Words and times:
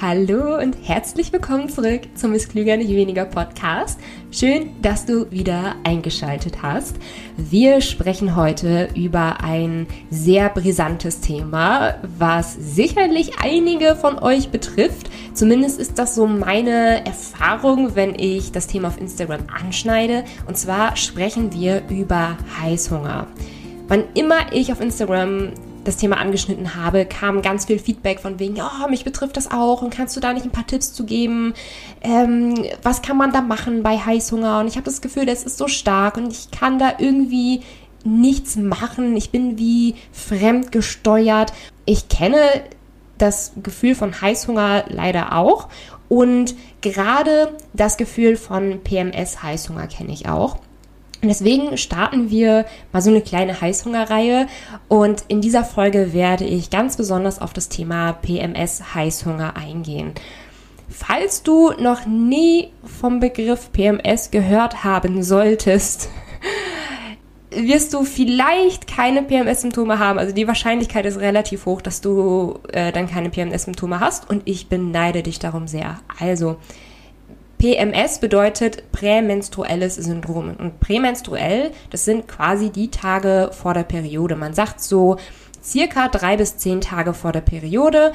Hallo 0.00 0.56
und 0.62 0.76
herzlich 0.84 1.32
willkommen 1.32 1.68
zurück 1.68 2.02
zum 2.14 2.30
Miss 2.30 2.48
Klüger 2.48 2.76
nicht 2.76 2.90
weniger 2.90 3.24
Podcast. 3.24 3.98
Schön, 4.30 4.80
dass 4.80 5.06
du 5.06 5.28
wieder 5.32 5.74
eingeschaltet 5.82 6.62
hast. 6.62 6.94
Wir 7.36 7.80
sprechen 7.80 8.36
heute 8.36 8.90
über 8.94 9.42
ein 9.42 9.88
sehr 10.08 10.50
brisantes 10.50 11.20
Thema, 11.20 11.96
was 12.16 12.54
sicherlich 12.54 13.40
einige 13.42 13.96
von 13.96 14.20
euch 14.20 14.50
betrifft. 14.50 15.10
Zumindest 15.34 15.80
ist 15.80 15.98
das 15.98 16.14
so 16.14 16.28
meine 16.28 17.04
Erfahrung, 17.04 17.96
wenn 17.96 18.14
ich 18.16 18.52
das 18.52 18.68
Thema 18.68 18.88
auf 18.88 19.00
Instagram 19.00 19.46
anschneide. 19.52 20.22
Und 20.46 20.56
zwar 20.56 20.94
sprechen 20.94 21.52
wir 21.52 21.82
über 21.88 22.38
Heißhunger. 22.60 23.26
Wann 23.88 24.04
immer 24.14 24.52
ich 24.52 24.70
auf 24.70 24.80
Instagram 24.80 25.54
das 25.84 25.96
Thema 25.96 26.18
angeschnitten 26.18 26.74
habe, 26.74 27.06
kam 27.06 27.42
ganz 27.42 27.64
viel 27.64 27.78
Feedback 27.78 28.20
von 28.20 28.38
wegen, 28.38 28.56
oh, 28.60 28.88
mich 28.88 29.04
betrifft 29.04 29.36
das 29.36 29.50
auch 29.50 29.82
und 29.82 29.90
kannst 29.90 30.16
du 30.16 30.20
da 30.20 30.32
nicht 30.32 30.44
ein 30.44 30.52
paar 30.52 30.66
Tipps 30.66 30.92
zu 30.92 31.04
geben? 31.04 31.54
Ähm, 32.02 32.54
was 32.82 33.02
kann 33.02 33.16
man 33.16 33.32
da 33.32 33.40
machen 33.40 33.82
bei 33.82 33.98
Heißhunger? 33.98 34.60
Und 34.60 34.68
ich 34.68 34.76
habe 34.76 34.84
das 34.84 35.00
Gefühl, 35.00 35.26
das 35.26 35.44
ist 35.44 35.58
so 35.58 35.68
stark 35.68 36.16
und 36.16 36.32
ich 36.32 36.50
kann 36.50 36.78
da 36.78 36.94
irgendwie 36.98 37.62
nichts 38.04 38.56
machen. 38.56 39.16
Ich 39.16 39.30
bin 39.30 39.58
wie 39.58 39.94
fremdgesteuert. 40.12 41.52
Ich 41.84 42.08
kenne 42.08 42.38
das 43.18 43.52
Gefühl 43.62 43.94
von 43.94 44.20
Heißhunger 44.20 44.84
leider 44.88 45.36
auch 45.36 45.68
und 46.08 46.54
gerade 46.80 47.56
das 47.72 47.96
Gefühl 47.96 48.36
von 48.36 48.80
PMS-Heißhunger 48.82 49.86
kenne 49.88 50.12
ich 50.12 50.28
auch. 50.28 50.58
Deswegen 51.22 51.76
starten 51.76 52.30
wir 52.30 52.64
mal 52.92 53.02
so 53.02 53.10
eine 53.10 53.20
kleine 53.20 53.60
Heißhungerreihe 53.60 54.46
und 54.86 55.24
in 55.26 55.40
dieser 55.40 55.64
Folge 55.64 56.12
werde 56.12 56.44
ich 56.44 56.70
ganz 56.70 56.96
besonders 56.96 57.40
auf 57.40 57.52
das 57.52 57.68
Thema 57.68 58.12
PMS 58.12 58.94
Heißhunger 58.94 59.56
eingehen. 59.56 60.12
Falls 60.88 61.42
du 61.42 61.72
noch 61.72 62.06
nie 62.06 62.70
vom 62.84 63.18
Begriff 63.20 63.72
PMS 63.72 64.30
gehört 64.30 64.84
haben 64.84 65.22
solltest, 65.24 66.08
wirst 67.50 67.94
du 67.94 68.04
vielleicht 68.04 68.86
keine 68.86 69.22
PMS-Symptome 69.22 69.98
haben. 69.98 70.18
Also 70.18 70.32
die 70.32 70.46
Wahrscheinlichkeit 70.46 71.04
ist 71.04 71.18
relativ 71.18 71.66
hoch, 71.66 71.80
dass 71.80 72.00
du 72.00 72.60
äh, 72.72 72.92
dann 72.92 73.08
keine 73.08 73.30
PMS-Symptome 73.30 74.00
hast 74.00 74.30
und 74.30 74.42
ich 74.44 74.68
beneide 74.68 75.22
dich 75.22 75.38
darum 75.38 75.66
sehr. 75.66 75.98
Also, 76.20 76.56
PMS 77.58 78.20
bedeutet 78.20 78.90
prämenstruelles 78.92 79.96
Syndrom. 79.96 80.54
Und 80.56 80.80
prämenstruell, 80.80 81.72
das 81.90 82.04
sind 82.04 82.28
quasi 82.28 82.70
die 82.70 82.90
Tage 82.90 83.50
vor 83.52 83.74
der 83.74 83.82
Periode. 83.82 84.36
Man 84.36 84.54
sagt 84.54 84.80
so 84.80 85.16
circa 85.62 86.08
drei 86.08 86.36
bis 86.36 86.56
zehn 86.56 86.80
Tage 86.80 87.14
vor 87.14 87.32
der 87.32 87.40
Periode, 87.40 88.12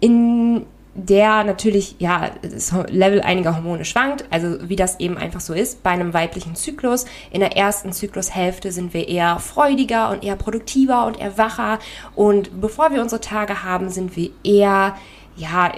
in 0.00 0.66
der 0.94 1.42
natürlich 1.44 1.96
ja 2.00 2.30
das 2.42 2.72
Level 2.88 3.22
einiger 3.22 3.56
Hormone 3.56 3.84
schwankt, 3.84 4.26
also 4.30 4.68
wie 4.68 4.76
das 4.76 5.00
eben 5.00 5.16
einfach 5.16 5.40
so 5.40 5.54
ist 5.54 5.82
bei 5.82 5.90
einem 5.90 6.12
weiblichen 6.12 6.54
Zyklus. 6.54 7.06
In 7.30 7.40
der 7.40 7.56
ersten 7.56 7.92
Zyklushälfte 7.92 8.72
sind 8.72 8.92
wir 8.92 9.08
eher 9.08 9.38
freudiger 9.38 10.10
und 10.10 10.22
eher 10.22 10.36
produktiver 10.36 11.06
und 11.06 11.18
eher 11.18 11.38
wacher 11.38 11.78
und 12.14 12.60
bevor 12.60 12.90
wir 12.90 13.00
unsere 13.00 13.22
Tage 13.22 13.62
haben, 13.62 13.88
sind 13.88 14.16
wir 14.16 14.30
eher 14.44 14.96
ja 15.36 15.72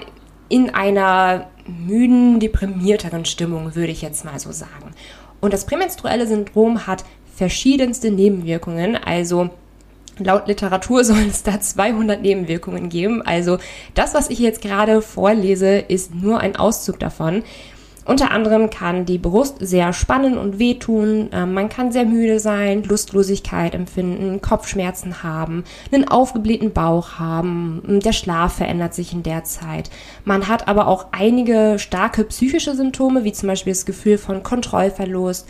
in 0.49 0.69
einer 0.73 1.47
müden, 1.67 2.39
deprimierteren 2.39 3.25
Stimmung, 3.25 3.75
würde 3.75 3.91
ich 3.91 4.01
jetzt 4.01 4.25
mal 4.25 4.39
so 4.39 4.51
sagen. 4.51 4.91
Und 5.41 5.53
das 5.53 5.65
prämenstruelle 5.65 6.27
Syndrom 6.27 6.87
hat 6.87 7.03
verschiedenste 7.35 8.11
Nebenwirkungen, 8.11 8.95
also 8.95 9.49
Laut 10.17 10.47
Literatur 10.47 11.03
sollen 11.03 11.29
es 11.29 11.43
da 11.43 11.59
200 11.59 12.21
Nebenwirkungen 12.21 12.89
geben. 12.89 13.21
Also 13.21 13.57
das, 13.93 14.13
was 14.13 14.29
ich 14.29 14.39
jetzt 14.39 14.61
gerade 14.61 15.01
vorlese, 15.01 15.77
ist 15.77 16.15
nur 16.15 16.39
ein 16.39 16.55
Auszug 16.55 16.99
davon. 16.99 17.43
Unter 18.05 18.29
anderem 18.29 18.69
kann 18.69 19.05
die 19.05 19.17
Brust 19.17 19.57
sehr 19.59 19.91
spannen 19.91 20.37
und 20.37 20.59
wehtun, 20.59 21.29
ähm, 21.33 21.53
man 21.53 21.69
kann 21.69 21.91
sehr 21.91 22.05
müde 22.05 22.39
sein, 22.39 22.83
Lustlosigkeit 22.83 23.73
empfinden, 23.73 24.41
Kopfschmerzen 24.41 25.23
haben, 25.23 25.63
einen 25.91 26.07
aufgeblähten 26.07 26.71
Bauch 26.71 27.17
haben, 27.17 27.81
der 27.87 28.13
Schlaf 28.13 28.53
verändert 28.57 28.93
sich 28.93 29.11
in 29.11 29.23
der 29.23 29.43
Zeit. 29.43 29.89
Man 30.23 30.47
hat 30.47 30.67
aber 30.67 30.87
auch 30.87 31.07
einige 31.11 31.79
starke 31.79 32.23
psychische 32.25 32.75
Symptome, 32.75 33.23
wie 33.23 33.33
zum 33.33 33.47
Beispiel 33.47 33.73
das 33.73 33.87
Gefühl 33.87 34.19
von 34.19 34.43
Kontrollverlust, 34.43 35.47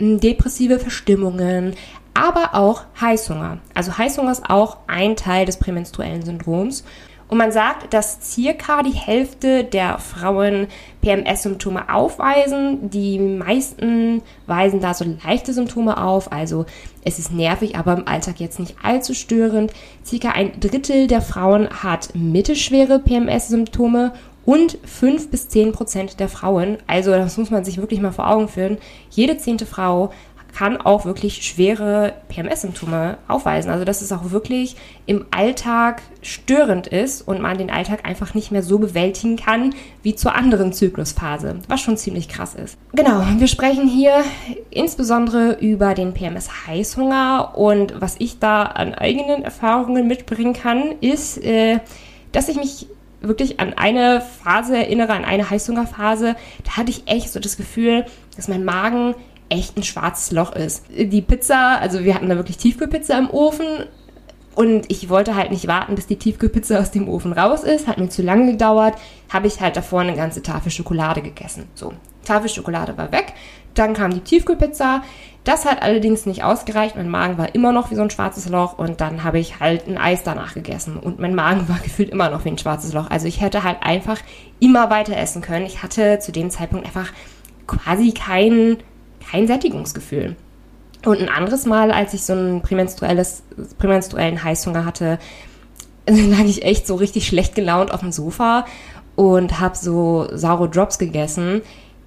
depressive 0.00 0.78
Verstimmungen, 0.78 1.74
aber 2.14 2.54
auch 2.54 2.82
Heißhunger. 3.00 3.58
Also 3.74 3.96
Heißhunger 3.96 4.32
ist 4.32 4.48
auch 4.48 4.78
ein 4.86 5.14
Teil 5.14 5.44
des 5.44 5.58
prämenstruellen 5.58 6.24
Syndroms. 6.24 6.84
Und 7.28 7.36
man 7.36 7.52
sagt, 7.52 7.92
dass 7.92 8.18
circa 8.22 8.82
die 8.82 8.90
Hälfte 8.90 9.62
der 9.62 9.98
Frauen 9.98 10.66
PMS-Symptome 11.02 11.92
aufweisen. 11.92 12.88
Die 12.88 13.18
meisten 13.18 14.22
weisen 14.46 14.80
da 14.80 14.94
so 14.94 15.04
leichte 15.24 15.52
Symptome 15.52 16.02
auf. 16.02 16.32
Also 16.32 16.64
es 17.04 17.18
ist 17.18 17.32
nervig, 17.32 17.76
aber 17.76 17.94
im 17.94 18.08
Alltag 18.08 18.40
jetzt 18.40 18.58
nicht 18.58 18.76
allzu 18.82 19.12
störend. 19.12 19.72
Circa 20.04 20.30
ein 20.30 20.58
Drittel 20.58 21.06
der 21.06 21.20
Frauen 21.20 21.68
hat 21.68 22.14
mittelschwere 22.14 22.98
PMS-Symptome 22.98 24.12
und 24.48 24.78
5 24.82 25.30
bis 25.30 25.50
10 25.50 25.72
Prozent 25.72 26.20
der 26.20 26.28
Frauen, 26.30 26.78
also 26.86 27.10
das 27.10 27.36
muss 27.36 27.50
man 27.50 27.66
sich 27.66 27.76
wirklich 27.76 28.00
mal 28.00 28.12
vor 28.12 28.30
Augen 28.30 28.48
führen, 28.48 28.78
jede 29.10 29.36
zehnte 29.36 29.66
Frau 29.66 30.10
kann 30.56 30.76
auch 30.76 31.04
wirklich 31.04 31.46
schwere 31.46 32.14
PMS-Symptome 32.28 33.18
aufweisen. 33.28 33.70
Also 33.70 33.84
dass 33.84 34.02
es 34.02 34.12
auch 34.12 34.30
wirklich 34.30 34.76
im 35.06 35.26
Alltag 35.30 36.02
störend 36.22 36.86
ist 36.86 37.22
und 37.22 37.40
man 37.40 37.58
den 37.58 37.70
Alltag 37.70 38.04
einfach 38.04 38.34
nicht 38.34 38.50
mehr 38.50 38.62
so 38.62 38.78
bewältigen 38.78 39.36
kann 39.36 39.74
wie 40.02 40.14
zur 40.14 40.34
anderen 40.34 40.72
Zyklusphase, 40.72 41.58
was 41.68 41.80
schon 41.80 41.96
ziemlich 41.96 42.28
krass 42.28 42.54
ist. 42.54 42.76
Genau, 42.92 43.22
wir 43.36 43.46
sprechen 43.46 43.88
hier 43.88 44.24
insbesondere 44.70 45.58
über 45.60 45.94
den 45.94 46.12
PMS-Heißhunger 46.12 47.56
und 47.56 48.00
was 48.00 48.16
ich 48.18 48.38
da 48.38 48.62
an 48.62 48.94
eigenen 48.94 49.42
Erfahrungen 49.42 50.06
mitbringen 50.06 50.54
kann, 50.54 50.94
ist, 51.00 51.38
äh, 51.38 51.78
dass 52.32 52.48
ich 52.48 52.56
mich 52.56 52.88
wirklich 53.20 53.58
an 53.60 53.74
eine 53.74 54.20
Phase 54.20 54.76
erinnere, 54.76 55.12
an 55.12 55.24
eine 55.24 55.50
Heißhungerphase, 55.50 56.36
da 56.64 56.76
hatte 56.76 56.90
ich 56.90 57.02
echt 57.06 57.32
so 57.32 57.40
das 57.40 57.56
Gefühl, 57.56 58.04
dass 58.36 58.48
mein 58.48 58.64
Magen 58.64 59.14
echt 59.48 59.76
ein 59.76 59.82
schwarzes 59.82 60.30
Loch 60.30 60.52
ist. 60.52 60.84
Die 60.90 61.22
Pizza, 61.22 61.78
also 61.80 62.04
wir 62.04 62.14
hatten 62.14 62.28
da 62.28 62.36
wirklich 62.36 62.58
Tiefkühlpizza 62.58 63.18
im 63.18 63.30
Ofen 63.30 63.66
und 64.58 64.90
ich 64.90 65.08
wollte 65.08 65.36
halt 65.36 65.52
nicht 65.52 65.68
warten, 65.68 65.94
bis 65.94 66.08
die 66.08 66.16
Tiefkühlpizza 66.16 66.80
aus 66.80 66.90
dem 66.90 67.08
Ofen 67.08 67.32
raus 67.32 67.62
ist. 67.62 67.86
Hat 67.86 67.98
mir 67.98 68.08
zu 68.08 68.22
lange 68.22 68.50
gedauert. 68.50 68.96
Habe 69.32 69.46
ich 69.46 69.60
halt 69.60 69.76
davor 69.76 70.00
eine 70.00 70.16
ganze 70.16 70.42
Tafel 70.42 70.72
Schokolade 70.72 71.22
gegessen. 71.22 71.68
So, 71.74 71.92
Tafel 72.24 72.48
Schokolade 72.48 72.98
war 72.98 73.12
weg. 73.12 73.34
Dann 73.74 73.94
kam 73.94 74.12
die 74.12 74.18
Tiefkühlpizza. 74.18 75.04
Das 75.44 75.64
hat 75.64 75.80
allerdings 75.80 76.26
nicht 76.26 76.42
ausgereicht. 76.42 76.96
Mein 76.96 77.08
Magen 77.08 77.38
war 77.38 77.54
immer 77.54 77.70
noch 77.70 77.92
wie 77.92 77.94
so 77.94 78.02
ein 78.02 78.10
schwarzes 78.10 78.48
Loch. 78.48 78.76
Und 78.76 79.00
dann 79.00 79.22
habe 79.22 79.38
ich 79.38 79.60
halt 79.60 79.86
ein 79.86 79.96
Eis 79.96 80.24
danach 80.24 80.54
gegessen. 80.54 80.96
Und 80.96 81.20
mein 81.20 81.36
Magen 81.36 81.68
war 81.68 81.78
gefühlt 81.78 82.10
immer 82.10 82.28
noch 82.28 82.44
wie 82.44 82.48
ein 82.48 82.58
schwarzes 82.58 82.92
Loch. 82.92 83.08
Also 83.10 83.28
ich 83.28 83.40
hätte 83.40 83.62
halt 83.62 83.84
einfach 83.84 84.18
immer 84.58 84.90
weiter 84.90 85.16
essen 85.16 85.40
können. 85.40 85.66
Ich 85.66 85.84
hatte 85.84 86.18
zu 86.18 86.32
dem 86.32 86.50
Zeitpunkt 86.50 86.84
einfach 86.84 87.12
quasi 87.68 88.10
keinen 88.10 88.78
kein 89.30 89.46
Sättigungsgefühl. 89.46 90.36
Und 91.04 91.20
ein 91.20 91.28
anderes 91.28 91.64
Mal, 91.64 91.92
als 91.92 92.14
ich 92.14 92.22
so 92.22 92.32
einen 92.32 92.62
prämenstruellen 92.62 94.44
Heißhunger 94.44 94.84
hatte, 94.84 95.18
lag 96.08 96.44
ich 96.44 96.64
echt 96.64 96.86
so 96.86 96.96
richtig 96.96 97.26
schlecht 97.26 97.54
gelaunt 97.54 97.92
auf 97.92 98.00
dem 98.00 98.12
Sofa 98.12 98.64
und 99.14 99.60
habe 99.60 99.76
so 99.76 100.28
saure 100.32 100.68
Drops 100.68 100.98
gegessen, 100.98 101.62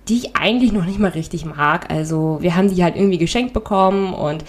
die 0.07 0.17
ich 0.17 0.35
eigentlich 0.35 0.71
noch 0.71 0.85
nicht 0.85 0.99
mal 0.99 1.11
richtig 1.11 1.45
mag. 1.45 1.91
Also 1.91 2.37
wir 2.41 2.55
haben 2.55 2.73
die 2.73 2.83
halt 2.83 2.95
irgendwie 2.95 3.17
geschenkt 3.17 3.53
bekommen 3.53 4.13
und 4.13 4.43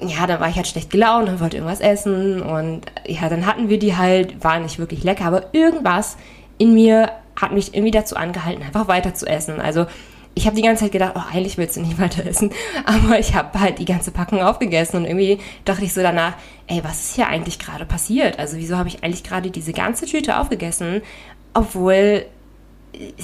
ja, 0.00 0.26
dann 0.26 0.40
war 0.40 0.48
ich 0.48 0.56
halt 0.56 0.68
schlecht 0.68 0.90
gelaunt 0.90 1.28
und 1.28 1.40
wollte 1.40 1.56
irgendwas 1.58 1.80
essen 1.80 2.40
und 2.40 2.82
ja, 3.06 3.28
dann 3.28 3.44
hatten 3.44 3.68
wir 3.68 3.78
die 3.78 3.96
halt, 3.96 4.42
waren 4.42 4.62
nicht 4.62 4.78
wirklich 4.78 5.04
lecker, 5.04 5.26
aber 5.26 5.52
irgendwas 5.52 6.16
in 6.56 6.72
mir 6.72 7.10
hat 7.36 7.52
mich 7.52 7.74
irgendwie 7.74 7.90
dazu 7.90 8.16
angehalten, 8.16 8.62
einfach 8.62 8.88
weiter 8.88 9.14
zu 9.14 9.26
essen. 9.26 9.60
Also 9.60 9.86
ich 10.34 10.46
habe 10.46 10.56
die 10.56 10.62
ganze 10.62 10.84
Zeit 10.84 10.92
gedacht, 10.92 11.12
oh, 11.16 11.22
eigentlich 11.32 11.58
willst 11.58 11.76
du 11.76 11.80
nicht 11.80 11.98
weiter 11.98 12.24
essen. 12.24 12.50
Aber 12.84 13.18
ich 13.18 13.34
habe 13.34 13.58
halt 13.60 13.78
die 13.78 13.84
ganze 13.84 14.10
Packung 14.10 14.40
aufgegessen 14.42 14.96
und 14.98 15.04
irgendwie 15.04 15.38
dachte 15.64 15.84
ich 15.84 15.92
so 15.92 16.02
danach, 16.02 16.34
ey, 16.66 16.82
was 16.84 17.00
ist 17.00 17.14
hier 17.16 17.26
eigentlich 17.26 17.58
gerade 17.58 17.84
passiert? 17.84 18.38
Also 18.38 18.56
wieso 18.56 18.76
habe 18.76 18.88
ich 18.88 19.02
eigentlich 19.02 19.24
gerade 19.24 19.50
diese 19.50 19.72
ganze 19.72 20.06
Tüte 20.06 20.38
aufgegessen, 20.38 21.02
obwohl 21.52 22.26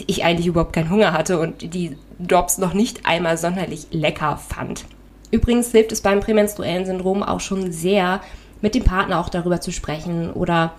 ich 0.07 0.25
eigentlich 0.25 0.47
überhaupt 0.47 0.73
keinen 0.73 0.91
Hunger 0.91 1.13
hatte 1.13 1.39
und 1.39 1.75
die 1.75 1.97
Drops 2.19 2.59
noch 2.59 2.73
nicht 2.73 3.07
einmal 3.07 3.37
sonderlich 3.37 3.89
lecker 3.91 4.37
fand. 4.37 4.85
Übrigens 5.31 5.73
hilft 5.73 5.93
es 5.93 6.01
beim 6.01 6.21
prämenstruellen 6.21 6.87
Syndrom 6.87 7.23
auch 7.23 7.41
schon 7.41 7.73
sehr, 7.73 8.21
mit 8.63 8.75
dem 8.75 8.85
Partner 8.85 9.21
auch 9.21 9.29
darüber 9.29 9.61
zu 9.61 9.71
sprechen 9.73 10.33
oder 10.33 10.73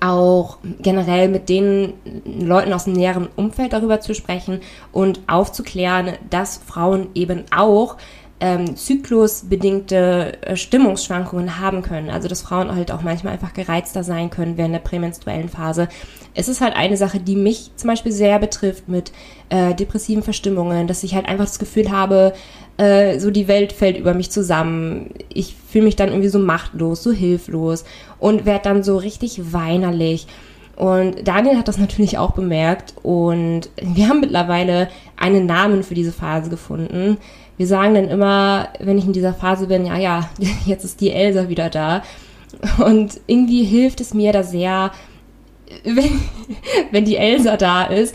auch 0.00 0.58
generell 0.80 1.28
mit 1.28 1.48
den 1.48 1.94
Leuten 2.24 2.72
aus 2.72 2.84
dem 2.84 2.94
näheren 2.94 3.28
Umfeld 3.36 3.72
darüber 3.72 4.00
zu 4.00 4.14
sprechen 4.14 4.60
und 4.92 5.20
aufzuklären, 5.28 6.14
dass 6.28 6.58
Frauen 6.58 7.08
eben 7.14 7.44
auch 7.54 7.96
ähm, 8.38 8.76
zyklusbedingte 8.76 10.42
äh, 10.42 10.56
Stimmungsschwankungen 10.56 11.58
haben 11.58 11.82
können. 11.82 12.10
Also 12.10 12.28
dass 12.28 12.42
Frauen 12.42 12.74
halt 12.74 12.92
auch 12.92 13.02
manchmal 13.02 13.32
einfach 13.32 13.54
gereizter 13.54 14.04
sein 14.04 14.28
können 14.28 14.58
während 14.58 14.74
der 14.74 14.80
prämenstruellen 14.80 15.48
Phase. 15.48 15.88
Es 16.34 16.48
ist 16.48 16.60
halt 16.60 16.76
eine 16.76 16.98
Sache, 16.98 17.18
die 17.18 17.36
mich 17.36 17.70
zum 17.76 17.88
Beispiel 17.88 18.12
sehr 18.12 18.38
betrifft 18.38 18.88
mit 18.88 19.12
äh, 19.48 19.74
depressiven 19.74 20.22
Verstimmungen, 20.22 20.86
dass 20.86 21.02
ich 21.02 21.14
halt 21.14 21.26
einfach 21.26 21.46
das 21.46 21.58
Gefühl 21.58 21.90
habe, 21.90 22.34
äh, 22.78 23.18
so 23.18 23.30
die 23.30 23.48
Welt 23.48 23.72
fällt 23.72 23.98
über 23.98 24.14
mich 24.14 24.30
zusammen. 24.30 25.10
Ich 25.32 25.54
fühle 25.68 25.84
mich 25.84 25.96
dann 25.96 26.08
irgendwie 26.08 26.28
so 26.28 26.38
machtlos, 26.38 27.02
so 27.02 27.12
hilflos 27.12 27.84
und 28.18 28.44
werde 28.44 28.64
dann 28.64 28.82
so 28.82 28.96
richtig 28.96 29.52
weinerlich. 29.52 30.26
Und 30.76 31.26
Daniel 31.26 31.56
hat 31.56 31.68
das 31.68 31.78
natürlich 31.78 32.18
auch 32.18 32.32
bemerkt 32.32 32.94
und 33.02 33.70
wir 33.80 34.08
haben 34.08 34.20
mittlerweile 34.20 34.88
einen 35.16 35.46
Namen 35.46 35.82
für 35.82 35.94
diese 35.94 36.12
Phase 36.12 36.50
gefunden. 36.50 37.16
Wir 37.56 37.66
sagen 37.66 37.94
dann 37.94 38.08
immer, 38.08 38.68
wenn 38.80 38.98
ich 38.98 39.06
in 39.06 39.14
dieser 39.14 39.32
Phase 39.32 39.66
bin, 39.66 39.86
ja, 39.86 39.96
ja, 39.96 40.28
jetzt 40.66 40.84
ist 40.84 41.00
die 41.00 41.10
Elsa 41.10 41.48
wieder 41.48 41.70
da. 41.70 42.02
Und 42.78 43.20
irgendwie 43.26 43.64
hilft 43.64 44.00
es 44.00 44.14
mir 44.14 44.32
da 44.32 44.42
sehr, 44.42 44.92
wenn, 45.84 46.20
wenn 46.90 47.04
die 47.04 47.16
Elsa 47.16 47.56
da 47.56 47.84
ist, 47.84 48.14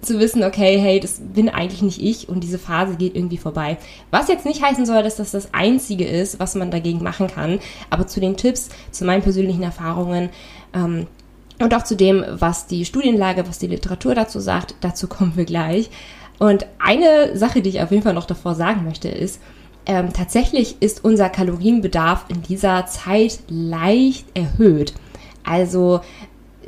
zu 0.00 0.18
wissen, 0.18 0.42
okay, 0.44 0.78
hey, 0.78 1.00
das 1.00 1.20
bin 1.20 1.48
eigentlich 1.48 1.82
nicht 1.82 2.02
ich 2.02 2.28
und 2.28 2.40
diese 2.40 2.58
Phase 2.58 2.96
geht 2.96 3.14
irgendwie 3.14 3.38
vorbei. 3.38 3.78
Was 4.10 4.28
jetzt 4.28 4.46
nicht 4.46 4.62
heißen 4.62 4.86
soll, 4.86 5.02
dass 5.02 5.16
das 5.16 5.30
das 5.30 5.52
Einzige 5.52 6.04
ist, 6.04 6.40
was 6.40 6.54
man 6.54 6.70
dagegen 6.70 7.02
machen 7.02 7.28
kann, 7.28 7.60
aber 7.90 8.06
zu 8.06 8.20
den 8.20 8.36
Tipps, 8.36 8.70
zu 8.90 9.04
meinen 9.04 9.22
persönlichen 9.22 9.62
Erfahrungen 9.62 10.30
ähm, 10.74 11.06
und 11.60 11.74
auch 11.74 11.84
zu 11.84 11.96
dem, 11.96 12.24
was 12.28 12.66
die 12.66 12.84
Studienlage, 12.84 13.46
was 13.46 13.58
die 13.58 13.68
Literatur 13.68 14.14
dazu 14.14 14.40
sagt, 14.40 14.74
dazu 14.80 15.06
kommen 15.06 15.36
wir 15.36 15.44
gleich. 15.44 15.90
Und 16.38 16.66
eine 16.78 17.36
Sache, 17.36 17.62
die 17.62 17.70
ich 17.70 17.80
auf 17.82 17.90
jeden 17.90 18.02
Fall 18.02 18.14
noch 18.14 18.26
davor 18.26 18.54
sagen 18.54 18.84
möchte, 18.84 19.08
ist, 19.08 19.40
ähm, 19.86 20.12
tatsächlich 20.12 20.76
ist 20.80 21.04
unser 21.04 21.28
Kalorienbedarf 21.28 22.26
in 22.28 22.42
dieser 22.42 22.86
Zeit 22.86 23.40
leicht 23.48 24.26
erhöht. 24.34 24.94
Also 25.44 26.00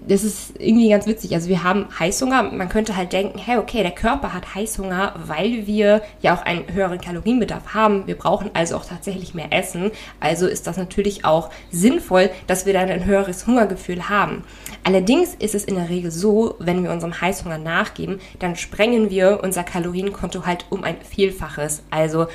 das 0.06 0.22
ist 0.22 0.54
irgendwie 0.58 0.90
ganz 0.90 1.06
witzig. 1.06 1.34
Also 1.34 1.48
wir 1.48 1.62
haben 1.62 1.86
Heißhunger. 1.98 2.42
Man 2.44 2.68
könnte 2.68 2.96
halt 2.96 3.12
denken, 3.12 3.38
hey, 3.38 3.56
okay, 3.56 3.82
der 3.82 3.92
Körper 3.92 4.34
hat 4.34 4.54
Heißhunger, 4.54 5.14
weil 5.26 5.66
wir 5.66 6.02
ja 6.20 6.34
auch 6.34 6.42
einen 6.42 6.72
höheren 6.72 7.00
Kalorienbedarf 7.00 7.74
haben. 7.74 8.06
Wir 8.06 8.16
brauchen 8.16 8.50
also 8.54 8.76
auch 8.76 8.84
tatsächlich 8.84 9.34
mehr 9.34 9.52
Essen. 9.52 9.90
Also 10.20 10.46
ist 10.46 10.66
das 10.66 10.76
natürlich 10.76 11.24
auch 11.24 11.50
sinnvoll, 11.70 12.30
dass 12.46 12.66
wir 12.66 12.74
dann 12.74 12.90
ein 12.90 13.04
höheres 13.06 13.46
Hungergefühl 13.46 14.08
haben. 14.08 14.44
Allerdings 14.84 15.34
ist 15.34 15.54
es 15.54 15.64
in 15.64 15.76
der 15.76 15.88
Regel 15.88 16.10
so, 16.10 16.56
wenn 16.58 16.84
wir 16.84 16.90
unserem 16.90 17.18
Heißhunger 17.18 17.58
nachgeben, 17.58 18.20
dann 18.38 18.56
sprengen 18.56 19.10
wir 19.10 19.40
unser 19.42 19.64
Kalorienkonto 19.64 20.44
halt 20.44 20.66
um 20.68 20.84
ein 20.84 20.96
Vielfaches. 21.00 21.82
Also 21.90 22.26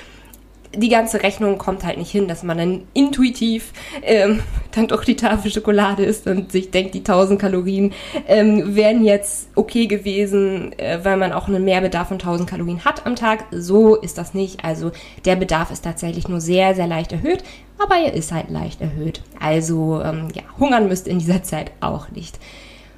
die 0.75 0.89
ganze 0.89 1.23
Rechnung 1.23 1.57
kommt 1.57 1.83
halt 1.83 1.97
nicht 1.97 2.11
hin, 2.11 2.27
dass 2.27 2.43
man 2.43 2.57
dann 2.57 2.83
intuitiv 2.93 3.73
ähm, 4.03 4.41
dann 4.71 4.87
doch 4.87 5.03
die 5.03 5.15
Tafel 5.15 5.51
Schokolade 5.51 6.03
isst 6.03 6.27
und 6.27 6.51
sich 6.51 6.69
denkt, 6.71 6.93
die 6.93 6.99
1000 6.99 7.41
Kalorien 7.41 7.93
ähm, 8.27 8.75
wären 8.75 9.03
jetzt 9.03 9.49
okay 9.55 9.87
gewesen, 9.87 10.77
äh, 10.77 10.99
weil 11.03 11.17
man 11.17 11.33
auch 11.33 11.47
einen 11.47 11.65
Mehrbedarf 11.65 12.09
von 12.09 12.19
1000 12.19 12.49
Kalorien 12.49 12.85
hat 12.85 13.05
am 13.05 13.15
Tag. 13.15 13.45
So 13.51 13.95
ist 13.95 14.17
das 14.17 14.33
nicht. 14.33 14.63
Also 14.63 14.91
der 15.25 15.35
Bedarf 15.35 15.71
ist 15.71 15.83
tatsächlich 15.83 16.27
nur 16.27 16.41
sehr, 16.41 16.75
sehr 16.75 16.87
leicht 16.87 17.11
erhöht, 17.11 17.43
aber 17.79 17.95
er 17.95 18.13
ist 18.13 18.31
halt 18.31 18.49
leicht 18.51 18.81
erhöht. 18.81 19.21
Also 19.39 20.01
ähm, 20.03 20.27
ja, 20.35 20.43
hungern 20.59 20.87
müsst 20.87 21.07
in 21.07 21.19
dieser 21.19 21.41
Zeit 21.41 21.71
auch 21.81 22.09
nicht. 22.11 22.37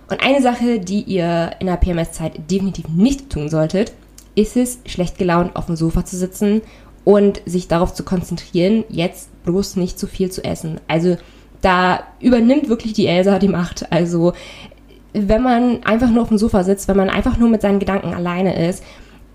Und 0.10 0.22
eine 0.22 0.42
Sache, 0.42 0.80
die 0.80 1.04
ihr 1.04 1.52
in 1.60 1.68
der 1.68 1.78
PMS-Zeit 1.78 2.52
definitiv 2.52 2.90
nicht 2.90 3.30
tun 3.30 3.48
solltet, 3.48 3.94
ist 4.36 4.58
es, 4.58 4.80
schlecht 4.86 5.18
gelaunt 5.18 5.56
auf 5.56 5.68
dem 5.68 5.78
Sofa 5.78 6.04
zu 6.04 6.18
sitzen 6.18 6.62
und 7.04 7.42
sich 7.46 7.68
darauf 7.68 7.94
zu 7.94 8.04
konzentrieren, 8.04 8.84
jetzt 8.90 9.30
bloß 9.44 9.76
nicht 9.76 9.98
zu 9.98 10.08
viel 10.08 10.32
zu 10.32 10.44
essen. 10.44 10.80
Also 10.88 11.18
da 11.62 12.04
übernimmt 12.20 12.70
wirklich 12.70 12.94
die 12.94 13.08
Elsa 13.08 13.40
die 13.40 13.48
Macht. 13.48 13.92
Also 13.92 14.34
wenn 15.14 15.42
man 15.42 15.84
einfach 15.84 16.10
nur 16.10 16.24
auf 16.24 16.30
dem 16.30 16.38
Sofa 16.38 16.64
sitzt, 16.64 16.88
wenn 16.88 16.98
man 16.98 17.10
einfach 17.10 17.38
nur 17.38 17.50
mit 17.50 17.62
seinen 17.62 17.80
Gedanken 17.80 18.14
alleine 18.14 18.68
ist, 18.68 18.84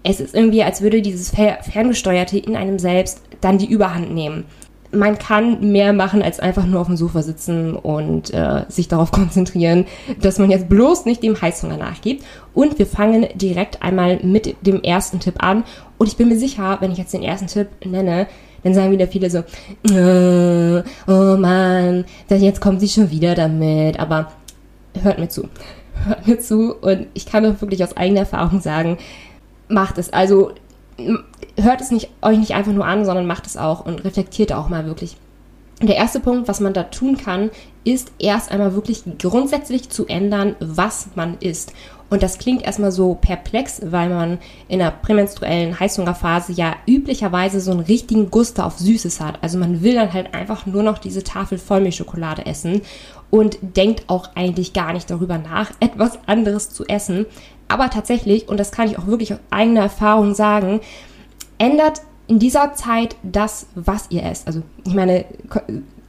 es 0.02 0.20
ist 0.20 0.34
irgendwie, 0.34 0.62
als 0.62 0.82
würde 0.82 1.02
dieses 1.02 1.30
Ferngesteuerte 1.30 2.38
in 2.38 2.54
einem 2.56 2.78
selbst 2.78 3.22
dann 3.40 3.58
die 3.58 3.68
Überhand 3.68 4.14
nehmen 4.14 4.44
man 4.92 5.18
kann 5.18 5.72
mehr 5.72 5.92
machen, 5.92 6.22
als 6.22 6.40
einfach 6.40 6.66
nur 6.66 6.80
auf 6.80 6.86
dem 6.86 6.96
Sofa 6.96 7.22
sitzen 7.22 7.74
und 7.74 8.32
äh, 8.32 8.64
sich 8.68 8.88
darauf 8.88 9.10
konzentrieren, 9.12 9.86
dass 10.20 10.38
man 10.38 10.50
jetzt 10.50 10.68
bloß 10.68 11.04
nicht 11.04 11.22
dem 11.22 11.40
Heißhunger 11.40 11.76
nachgibt. 11.76 12.24
Und 12.54 12.78
wir 12.78 12.86
fangen 12.86 13.26
direkt 13.34 13.82
einmal 13.82 14.20
mit 14.22 14.56
dem 14.66 14.82
ersten 14.82 15.20
Tipp 15.20 15.42
an. 15.42 15.64
Und 15.98 16.08
ich 16.08 16.16
bin 16.16 16.28
mir 16.28 16.38
sicher, 16.38 16.78
wenn 16.80 16.92
ich 16.92 16.98
jetzt 16.98 17.12
den 17.12 17.22
ersten 17.22 17.46
Tipp 17.46 17.68
nenne, 17.84 18.26
dann 18.62 18.74
sagen 18.74 18.90
wieder 18.90 19.06
viele 19.06 19.30
so, 19.30 19.38
äh, 19.94 20.82
oh 21.06 21.36
Mann, 21.36 22.04
jetzt 22.28 22.60
kommt 22.60 22.80
sie 22.80 22.88
schon 22.88 23.10
wieder 23.10 23.34
damit. 23.34 24.00
Aber 24.00 24.32
hört 25.02 25.18
mir 25.18 25.28
zu. 25.28 25.48
Hört 26.04 26.26
mir 26.26 26.38
zu. 26.38 26.74
Und 26.74 27.06
ich 27.14 27.26
kann 27.26 27.44
doch 27.44 27.60
wirklich 27.60 27.82
aus 27.84 27.96
eigener 27.96 28.20
Erfahrung 28.20 28.60
sagen, 28.60 28.98
macht 29.68 29.98
es. 29.98 30.12
Also 30.12 30.52
hört 30.98 31.80
es 31.80 31.90
nicht, 31.90 32.10
euch 32.22 32.38
nicht 32.38 32.54
einfach 32.54 32.72
nur 32.72 32.86
an, 32.86 33.04
sondern 33.04 33.26
macht 33.26 33.46
es 33.46 33.56
auch 33.56 33.84
und 33.84 34.04
reflektiert 34.04 34.52
auch 34.52 34.68
mal 34.68 34.86
wirklich. 34.86 35.16
Der 35.82 35.96
erste 35.96 36.20
Punkt, 36.20 36.48
was 36.48 36.60
man 36.60 36.72
da 36.72 36.84
tun 36.84 37.18
kann, 37.18 37.50
ist 37.84 38.10
erst 38.18 38.50
einmal 38.50 38.74
wirklich 38.74 39.02
grundsätzlich 39.18 39.90
zu 39.90 40.06
ändern, 40.06 40.56
was 40.58 41.08
man 41.14 41.36
isst. 41.40 41.72
Und 42.08 42.22
das 42.22 42.38
klingt 42.38 42.62
erstmal 42.62 42.92
so 42.92 43.14
perplex, 43.14 43.80
weil 43.84 44.08
man 44.08 44.38
in 44.68 44.78
der 44.78 44.90
prämenstruellen 44.90 45.78
Heißhungerphase 45.78 46.52
ja 46.52 46.76
üblicherweise 46.86 47.60
so 47.60 47.72
einen 47.72 47.80
richtigen 47.80 48.30
Guster 48.30 48.64
auf 48.64 48.78
Süßes 48.78 49.20
hat. 49.20 49.42
Also 49.42 49.58
man 49.58 49.82
will 49.82 49.94
dann 49.94 50.12
halt 50.12 50.32
einfach 50.32 50.66
nur 50.66 50.82
noch 50.82 50.98
diese 50.98 51.24
Tafel 51.24 51.58
Vollmilchschokolade 51.58 52.46
essen 52.46 52.82
und 53.30 53.58
denkt 53.60 54.04
auch 54.06 54.30
eigentlich 54.36 54.72
gar 54.72 54.92
nicht 54.92 55.10
darüber 55.10 55.36
nach, 55.36 55.72
etwas 55.80 56.18
anderes 56.26 56.70
zu 56.70 56.86
essen. 56.86 57.26
Aber 57.68 57.90
tatsächlich, 57.90 58.48
und 58.48 58.58
das 58.58 58.72
kann 58.72 58.88
ich 58.88 58.98
auch 58.98 59.06
wirklich 59.06 59.32
aus 59.32 59.40
eigener 59.50 59.82
Erfahrung 59.82 60.34
sagen, 60.34 60.80
ändert 61.58 62.02
in 62.28 62.38
dieser 62.38 62.74
Zeit 62.74 63.16
das, 63.22 63.66
was 63.74 64.06
ihr 64.10 64.24
esst. 64.24 64.46
Also 64.46 64.62
ich 64.84 64.94
meine, 64.94 65.24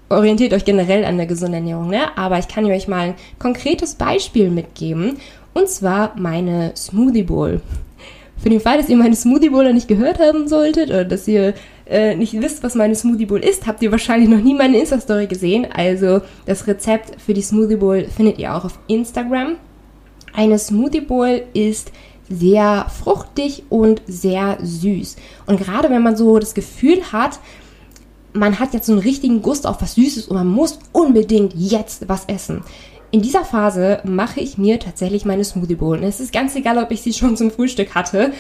orientiert 0.10 0.54
euch 0.54 0.66
generell 0.66 1.06
an 1.06 1.18
der 1.18 1.26
gesunden 1.26 1.56
Ernährung, 1.56 1.90
ne? 1.90 2.18
Aber 2.18 2.40
ich 2.40 2.48
kann 2.48 2.66
euch 2.66 2.88
mal 2.88 3.10
ein 3.10 3.16
konkretes 3.40 3.96
Beispiel 3.96 4.50
mitgeben. 4.50 5.18
Und 5.54 5.70
zwar 5.70 6.14
meine 6.18 6.74
Smoothie 6.76 7.24
Bowl. 7.24 7.62
Für 8.38 8.50
den 8.50 8.60
Fall, 8.60 8.78
dass 8.78 8.90
ihr 8.90 8.98
meine 8.98 9.16
Smoothie 9.16 9.50
Bowl 9.50 9.64
noch 9.64 9.74
nicht 9.74 9.88
gehört 9.88 10.20
haben 10.20 10.48
solltet 10.48 10.90
oder 10.90 11.06
dass 11.06 11.28
ihr 11.28 11.56
äh, 11.90 12.16
nicht 12.16 12.40
wisst, 12.40 12.64
was 12.64 12.76
meine 12.76 12.94
Smoothie 12.94 13.26
Bowl 13.26 13.44
ist, 13.44 13.66
habt 13.66 13.82
ihr 13.82 13.92
wahrscheinlich 13.92 14.30
noch 14.30 14.42
nie 14.42 14.54
meine 14.54 14.78
Insta-Story 14.78 15.26
gesehen. 15.26 15.66
Also 15.74 16.22
das 16.46 16.68
Rezept 16.68 17.20
für 17.20 17.34
die 17.34 17.42
Smoothie 17.42 17.78
Bowl 17.78 18.06
findet 18.06 18.38
ihr 18.38 18.56
auch 18.56 18.66
auf 18.66 18.78
Instagram. 18.88 19.56
Eine 20.38 20.60
Smoothie 20.60 21.02
Bowl 21.02 21.42
ist 21.56 21.92
sehr 22.30 22.86
fruchtig 23.04 23.64
und 23.70 24.04
sehr 24.06 24.60
süß. 24.62 25.16
Und 25.48 25.60
gerade 25.60 25.90
wenn 25.90 26.04
man 26.04 26.16
so 26.16 26.38
das 26.38 26.54
Gefühl 26.54 27.02
hat, 27.12 27.40
man 28.34 28.60
hat 28.60 28.76
jetzt 28.76 28.86
so 28.86 28.92
einen 28.92 29.02
richtigen 29.02 29.42
Gust 29.42 29.66
auf 29.66 29.82
was 29.82 29.96
Süßes 29.96 30.28
und 30.28 30.38
man 30.38 30.46
muss 30.46 30.78
unbedingt 30.92 31.56
jetzt 31.56 32.08
was 32.08 32.26
essen. 32.26 32.62
In 33.10 33.24
dieser 33.24 33.46
Phase 33.46 34.00
mache 34.04 34.40
ich 34.40 34.60
mir 34.60 34.80
tatsächlich 34.80 35.26
meine 35.26 35.44
Smoothie 35.44 35.74
Bowl. 35.74 36.04
Es 36.04 36.20
ist 36.20 36.32
ganz 36.32 36.56
egal, 36.56 36.78
ob 36.78 36.92
ich 36.92 37.02
sie 37.02 37.14
schon 37.14 37.36
zum 37.36 37.50
Frühstück 37.50 37.96
hatte. 37.96 38.32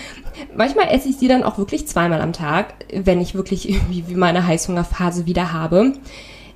Manchmal 0.55 0.89
esse 0.89 1.10
ich 1.10 1.17
sie 1.17 1.27
dann 1.27 1.41
auch 1.41 1.57
wirklich 1.57 1.88
zweimal 1.88 2.21
am 2.21 2.31
Tag, 2.31 2.75
wenn 2.93 3.19
ich 3.19 3.33
wirklich 3.33 3.67
irgendwie 3.67 4.03
meine 4.13 4.45
Heißhungerphase 4.45 5.25
wieder 5.25 5.51
habe. 5.51 5.93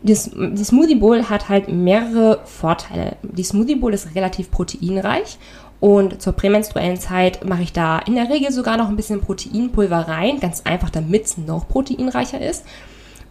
Das, 0.03 0.31
die 0.33 0.63
Smoothie 0.63 0.95
Bowl 0.95 1.29
hat 1.29 1.49
halt 1.49 1.67
mehrere 1.67 2.39
Vorteile. 2.45 3.17
Die 3.21 3.43
Smoothie 3.43 3.75
Bowl 3.75 3.93
ist 3.93 4.15
relativ 4.15 4.49
proteinreich 4.49 5.37
und 5.79 6.21
zur 6.21 6.33
prämenstruellen 6.33 6.99
Zeit 6.99 7.45
mache 7.45 7.63
ich 7.63 7.73
da 7.73 7.99
in 7.99 8.15
der 8.15 8.29
Regel 8.29 8.51
sogar 8.51 8.77
noch 8.77 8.89
ein 8.89 8.95
bisschen 8.95 9.21
Proteinpulver 9.21 10.07
rein, 10.07 10.39
ganz 10.39 10.61
einfach, 10.63 10.89
damit 10.89 11.25
es 11.25 11.37
noch 11.37 11.67
proteinreicher 11.67 12.41
ist. 12.41 12.63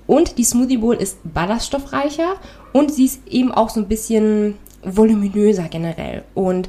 Und 0.06 0.38
die 0.38 0.44
Smoothie 0.44 0.78
Bowl 0.78 0.96
ist 0.96 1.18
ballaststoffreicher 1.22 2.34
und 2.72 2.92
sie 2.92 3.04
ist 3.04 3.26
eben 3.28 3.52
auch 3.52 3.70
so 3.70 3.80
ein 3.80 3.88
bisschen 3.88 4.56
voluminöser 4.82 5.68
generell. 5.68 6.24
Und 6.34 6.68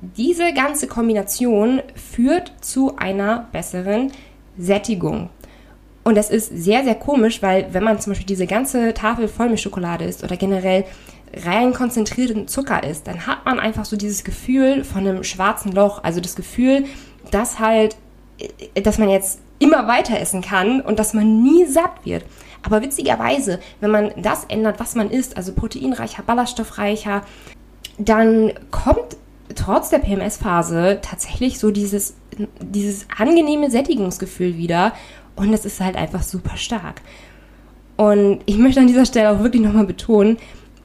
diese 0.00 0.54
ganze 0.54 0.86
Kombination 0.86 1.82
führt 1.94 2.52
zu 2.60 2.96
einer 2.96 3.48
besseren 3.52 4.12
Sättigung. 4.56 5.28
Und 6.04 6.16
das 6.16 6.30
ist 6.30 6.48
sehr, 6.48 6.84
sehr 6.84 6.94
komisch, 6.94 7.42
weil 7.42 7.66
wenn 7.72 7.84
man 7.84 8.00
zum 8.00 8.12
Beispiel 8.12 8.26
diese 8.26 8.46
ganze 8.46 8.94
Tafel 8.94 9.28
voll 9.28 9.50
mit 9.50 9.60
Schokolade 9.60 10.04
isst 10.04 10.24
oder 10.24 10.36
generell 10.36 10.84
rein 11.44 11.74
konzentrierten 11.74 12.48
Zucker 12.48 12.82
isst, 12.82 13.06
dann 13.06 13.26
hat 13.26 13.44
man 13.44 13.60
einfach 13.60 13.84
so 13.84 13.96
dieses 13.96 14.24
Gefühl 14.24 14.84
von 14.84 15.06
einem 15.06 15.24
schwarzen 15.24 15.72
Loch. 15.72 16.02
Also 16.02 16.20
das 16.20 16.36
Gefühl, 16.36 16.86
dass 17.30 17.58
halt, 17.58 17.96
dass 18.82 18.98
man 18.98 19.10
jetzt 19.10 19.40
immer 19.58 19.86
weiter 19.86 20.18
essen 20.18 20.40
kann 20.40 20.80
und 20.80 20.98
dass 20.98 21.14
man 21.14 21.42
nie 21.42 21.66
satt 21.66 22.04
wird. 22.04 22.24
Aber 22.62 22.82
witzigerweise, 22.82 23.60
wenn 23.80 23.90
man 23.90 24.10
das 24.16 24.44
ändert, 24.44 24.80
was 24.80 24.94
man 24.94 25.10
isst, 25.10 25.36
also 25.36 25.52
proteinreicher, 25.52 26.22
ballaststoffreicher, 26.22 27.22
dann 27.98 28.52
kommt 28.70 29.16
trotz 29.54 29.90
der 29.90 29.98
PMS-Phase 29.98 30.98
tatsächlich 31.02 31.58
so 31.58 31.70
dieses, 31.70 32.14
dieses 32.60 33.06
angenehme 33.16 33.70
Sättigungsgefühl 33.70 34.56
wieder 34.56 34.92
und 35.38 35.52
es 35.52 35.64
ist 35.64 35.80
halt 35.80 35.96
einfach 35.96 36.22
super 36.22 36.56
stark. 36.56 37.02
Und 37.96 38.40
ich 38.46 38.58
möchte 38.58 38.80
an 38.80 38.86
dieser 38.86 39.06
Stelle 39.06 39.30
auch 39.30 39.42
wirklich 39.42 39.62
nochmal 39.62 39.86
betonen, 39.86 40.36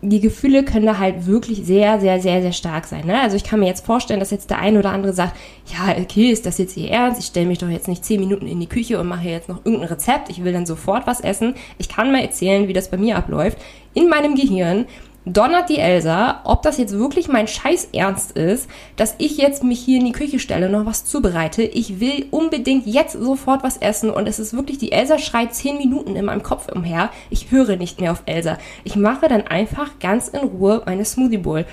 die 0.06 0.20
Gefühle 0.20 0.66
können 0.66 0.86
da 0.86 0.98
halt 0.98 1.28
wirklich 1.28 1.64
sehr, 1.64 2.00
sehr, 2.02 2.20
sehr, 2.20 2.42
sehr 2.42 2.52
stark 2.52 2.86
sein. 2.86 3.06
Ne? 3.06 3.22
Also 3.22 3.38
ich 3.38 3.46
kann 3.46 3.62
mir 3.62 3.68
jetzt 3.68 3.86
vorstellen, 3.86 4.20
dass 4.20 4.32
jetzt 4.32 4.50
der 4.50 4.60
eine 4.60 4.80
oder 4.80 4.92
andere 4.92 5.14
sagt, 5.14 5.38
ja, 5.68 5.96
okay, 5.98 6.30
ist 6.30 6.46
das 6.46 6.58
jetzt 6.58 6.76
ihr 6.76 6.90
Ernst? 6.90 7.22
Ich 7.22 7.28
stelle 7.28 7.46
mich 7.46 7.60
doch 7.60 7.70
jetzt 7.70 7.88
nicht 7.88 8.04
zehn 8.04 8.20
Minuten 8.20 8.46
in 8.46 8.60
die 8.60 8.68
Küche 8.68 9.00
und 9.00 9.08
mache 9.08 9.30
jetzt 9.30 9.48
noch 9.48 9.64
irgendein 9.64 9.88
Rezept. 9.88 10.30
Ich 10.30 10.44
will 10.44 10.52
dann 10.52 10.66
sofort 10.66 11.08
was 11.08 11.22
essen. 11.22 11.56
Ich 11.78 11.88
kann 11.88 12.12
mal 12.12 12.22
erzählen, 12.22 12.68
wie 12.68 12.74
das 12.74 12.92
bei 12.92 12.98
mir 12.98 13.16
abläuft. 13.16 13.58
In 13.94 14.10
meinem 14.10 14.36
Gehirn 14.36 14.86
donnert 15.26 15.70
die 15.70 15.78
Elsa, 15.78 16.42
ob 16.44 16.62
das 16.64 16.78
jetzt 16.78 16.98
wirklich 16.98 17.28
mein 17.28 17.48
Scheiß 17.48 17.90
Ernst 17.94 18.34
ist, 18.34 18.70
dass 18.96 19.16
ich 19.18 19.38
jetzt 19.38 19.64
mich 19.64 19.80
hier 19.80 20.00
in 20.00 20.06
die 20.06 20.12
Küche 20.12 20.40
stelle, 20.40 20.70
noch 20.70 20.86
was 20.86 21.06
zubereite. 21.06 21.64
Ich 21.64 22.00
will 22.00 22.26
unbedingt 22.32 22.86
jetzt 22.86 23.14
sofort 23.14 23.64
was 23.64 23.78
essen 23.78 24.10
und 24.10 24.28
es 24.28 24.40
ist 24.40 24.54
wirklich, 24.54 24.78
die 24.78 24.92
Elsa 24.92 25.18
schreit 25.18 25.54
zehn 25.54 25.78
Minuten 25.78 26.16
in 26.16 26.26
meinem 26.26 26.44
Kopf 26.44 26.70
umher. 26.70 27.10
Ich 27.30 27.52
höre 27.52 27.78
nicht 27.78 28.02
mehr 28.02 28.12
auf 28.12 28.24
Elsa. 28.26 28.58
Ich 28.84 28.96
mache 28.96 29.28
dann 29.28 29.48
einfach 29.48 30.00
ganz 30.00 30.28
in 30.28 30.42
Ruhe 30.42 30.84
meine 30.86 31.06
Smoothie 31.06 31.38
Bowl. 31.38 31.66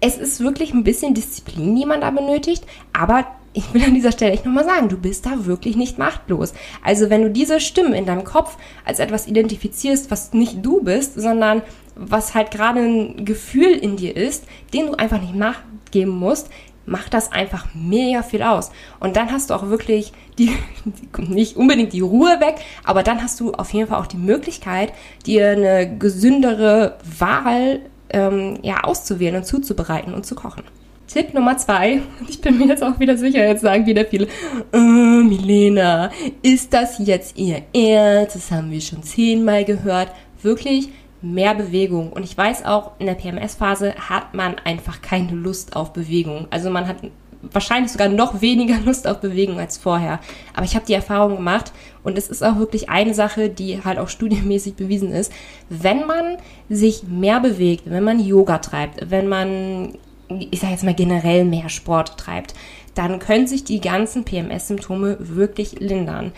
Es 0.00 0.16
ist 0.16 0.40
wirklich 0.40 0.72
ein 0.72 0.84
bisschen 0.84 1.14
Disziplin, 1.14 1.74
die 1.74 1.84
man 1.84 2.00
da 2.00 2.10
benötigt, 2.10 2.64
aber 2.92 3.26
ich 3.52 3.74
will 3.74 3.82
an 3.82 3.94
dieser 3.94 4.12
Stelle 4.12 4.32
echt 4.32 4.44
nochmal 4.44 4.64
sagen, 4.64 4.88
du 4.88 4.96
bist 4.96 5.26
da 5.26 5.46
wirklich 5.46 5.74
nicht 5.74 5.98
machtlos. 5.98 6.52
Also 6.84 7.10
wenn 7.10 7.22
du 7.22 7.30
diese 7.30 7.58
Stimmen 7.58 7.92
in 7.92 8.06
deinem 8.06 8.22
Kopf 8.22 8.56
als 8.84 9.00
etwas 9.00 9.26
identifizierst, 9.26 10.10
was 10.10 10.32
nicht 10.32 10.64
du 10.64 10.82
bist, 10.82 11.20
sondern 11.20 11.62
was 11.98 12.34
halt 12.34 12.50
gerade 12.50 12.80
ein 12.80 13.24
Gefühl 13.24 13.72
in 13.72 13.96
dir 13.96 14.16
ist, 14.16 14.44
den 14.72 14.86
du 14.86 14.94
einfach 14.94 15.20
nicht 15.20 15.34
nachgeben 15.34 16.12
musst, 16.12 16.48
macht 16.86 17.12
das 17.12 17.32
einfach 17.32 17.66
mega 17.74 18.22
viel 18.22 18.42
aus. 18.42 18.70
Und 18.98 19.16
dann 19.16 19.30
hast 19.30 19.50
du 19.50 19.54
auch 19.54 19.68
wirklich 19.68 20.12
die, 20.38 20.56
nicht 21.18 21.56
unbedingt 21.56 21.92
die 21.92 22.00
Ruhe 22.00 22.40
weg, 22.40 22.56
aber 22.84 23.02
dann 23.02 23.22
hast 23.22 23.40
du 23.40 23.52
auf 23.52 23.72
jeden 23.72 23.88
Fall 23.88 24.00
auch 24.00 24.06
die 24.06 24.16
Möglichkeit, 24.16 24.92
dir 25.26 25.50
eine 25.50 25.98
gesündere 25.98 26.96
Wahl 27.18 27.80
ähm, 28.10 28.58
ja, 28.62 28.84
auszuwählen 28.84 29.36
und 29.36 29.44
zuzubereiten 29.44 30.14
und 30.14 30.24
zu 30.24 30.34
kochen. 30.34 30.62
Tipp 31.06 31.32
Nummer 31.32 31.56
zwei, 31.56 32.02
ich 32.28 32.40
bin 32.40 32.58
mir 32.58 32.66
jetzt 32.66 32.82
auch 32.82 32.98
wieder 33.00 33.16
sicher, 33.16 33.46
jetzt 33.46 33.62
sagen 33.62 33.86
wieder 33.86 34.04
viele, 34.04 34.28
äh, 34.72 34.78
Milena, 34.78 36.10
ist 36.42 36.72
das 36.72 36.98
jetzt 36.98 37.38
ihr 37.38 37.62
Ernst? 37.74 38.36
Das 38.36 38.50
haben 38.50 38.70
wir 38.70 38.80
schon 38.80 39.02
zehnmal 39.02 39.64
gehört. 39.64 40.08
Wirklich 40.42 40.90
mehr 41.20 41.54
Bewegung. 41.54 42.12
Und 42.12 42.22
ich 42.24 42.36
weiß 42.36 42.64
auch, 42.64 42.92
in 42.98 43.06
der 43.06 43.14
PMS-Phase 43.14 43.94
hat 44.08 44.34
man 44.34 44.56
einfach 44.64 45.02
keine 45.02 45.32
Lust 45.32 45.76
auf 45.76 45.92
Bewegung. 45.92 46.46
Also 46.50 46.70
man 46.70 46.86
hat 46.86 46.96
wahrscheinlich 47.42 47.92
sogar 47.92 48.08
noch 48.08 48.40
weniger 48.40 48.78
Lust 48.84 49.06
auf 49.06 49.20
Bewegung 49.20 49.58
als 49.58 49.78
vorher. 49.78 50.20
Aber 50.54 50.64
ich 50.64 50.74
habe 50.74 50.86
die 50.86 50.94
Erfahrung 50.94 51.36
gemacht 51.36 51.72
und 52.02 52.18
es 52.18 52.28
ist 52.28 52.42
auch 52.42 52.58
wirklich 52.58 52.88
eine 52.88 53.14
Sache, 53.14 53.48
die 53.48 53.84
halt 53.84 53.98
auch 53.98 54.08
studienmäßig 54.08 54.74
bewiesen 54.74 55.12
ist. 55.12 55.32
Wenn 55.68 56.06
man 56.06 56.36
sich 56.68 57.04
mehr 57.04 57.40
bewegt, 57.40 57.84
wenn 57.86 58.04
man 58.04 58.20
Yoga 58.20 58.58
treibt, 58.58 59.10
wenn 59.10 59.28
man, 59.28 59.94
ich 60.28 60.60
sage 60.60 60.72
jetzt 60.72 60.84
mal 60.84 60.94
generell 60.94 61.44
mehr 61.44 61.68
Sport 61.68 62.18
treibt, 62.18 62.54
dann 62.94 63.20
können 63.20 63.46
sich 63.46 63.62
die 63.62 63.80
ganzen 63.80 64.24
PMS-Symptome 64.24 65.18
wirklich 65.20 65.78
lindern. 65.78 66.32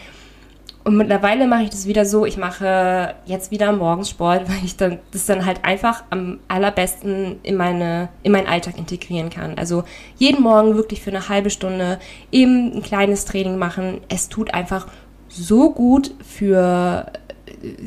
Und 0.82 0.96
mittlerweile 0.96 1.46
mache 1.46 1.64
ich 1.64 1.70
das 1.70 1.86
wieder 1.86 2.06
so, 2.06 2.24
ich 2.24 2.38
mache 2.38 3.14
jetzt 3.26 3.50
wieder 3.50 3.70
morgens 3.72 4.08
Sport, 4.10 4.42
weil 4.48 4.64
ich 4.64 4.76
dann 4.76 4.98
das 5.12 5.26
dann 5.26 5.44
halt 5.44 5.64
einfach 5.64 6.04
am 6.10 6.38
allerbesten 6.48 7.38
in 7.42 7.56
meine 7.56 8.08
in 8.22 8.32
meinen 8.32 8.46
Alltag 8.46 8.78
integrieren 8.78 9.30
kann. 9.30 9.58
Also 9.58 9.84
jeden 10.16 10.42
Morgen 10.42 10.76
wirklich 10.76 11.02
für 11.02 11.10
eine 11.10 11.28
halbe 11.28 11.50
Stunde 11.50 11.98
eben 12.32 12.72
ein 12.76 12.82
kleines 12.82 13.24
Training 13.24 13.58
machen. 13.58 14.00
Es 14.08 14.28
tut 14.28 14.54
einfach 14.54 14.86
so 15.28 15.70
gut 15.72 16.12
für 16.26 17.06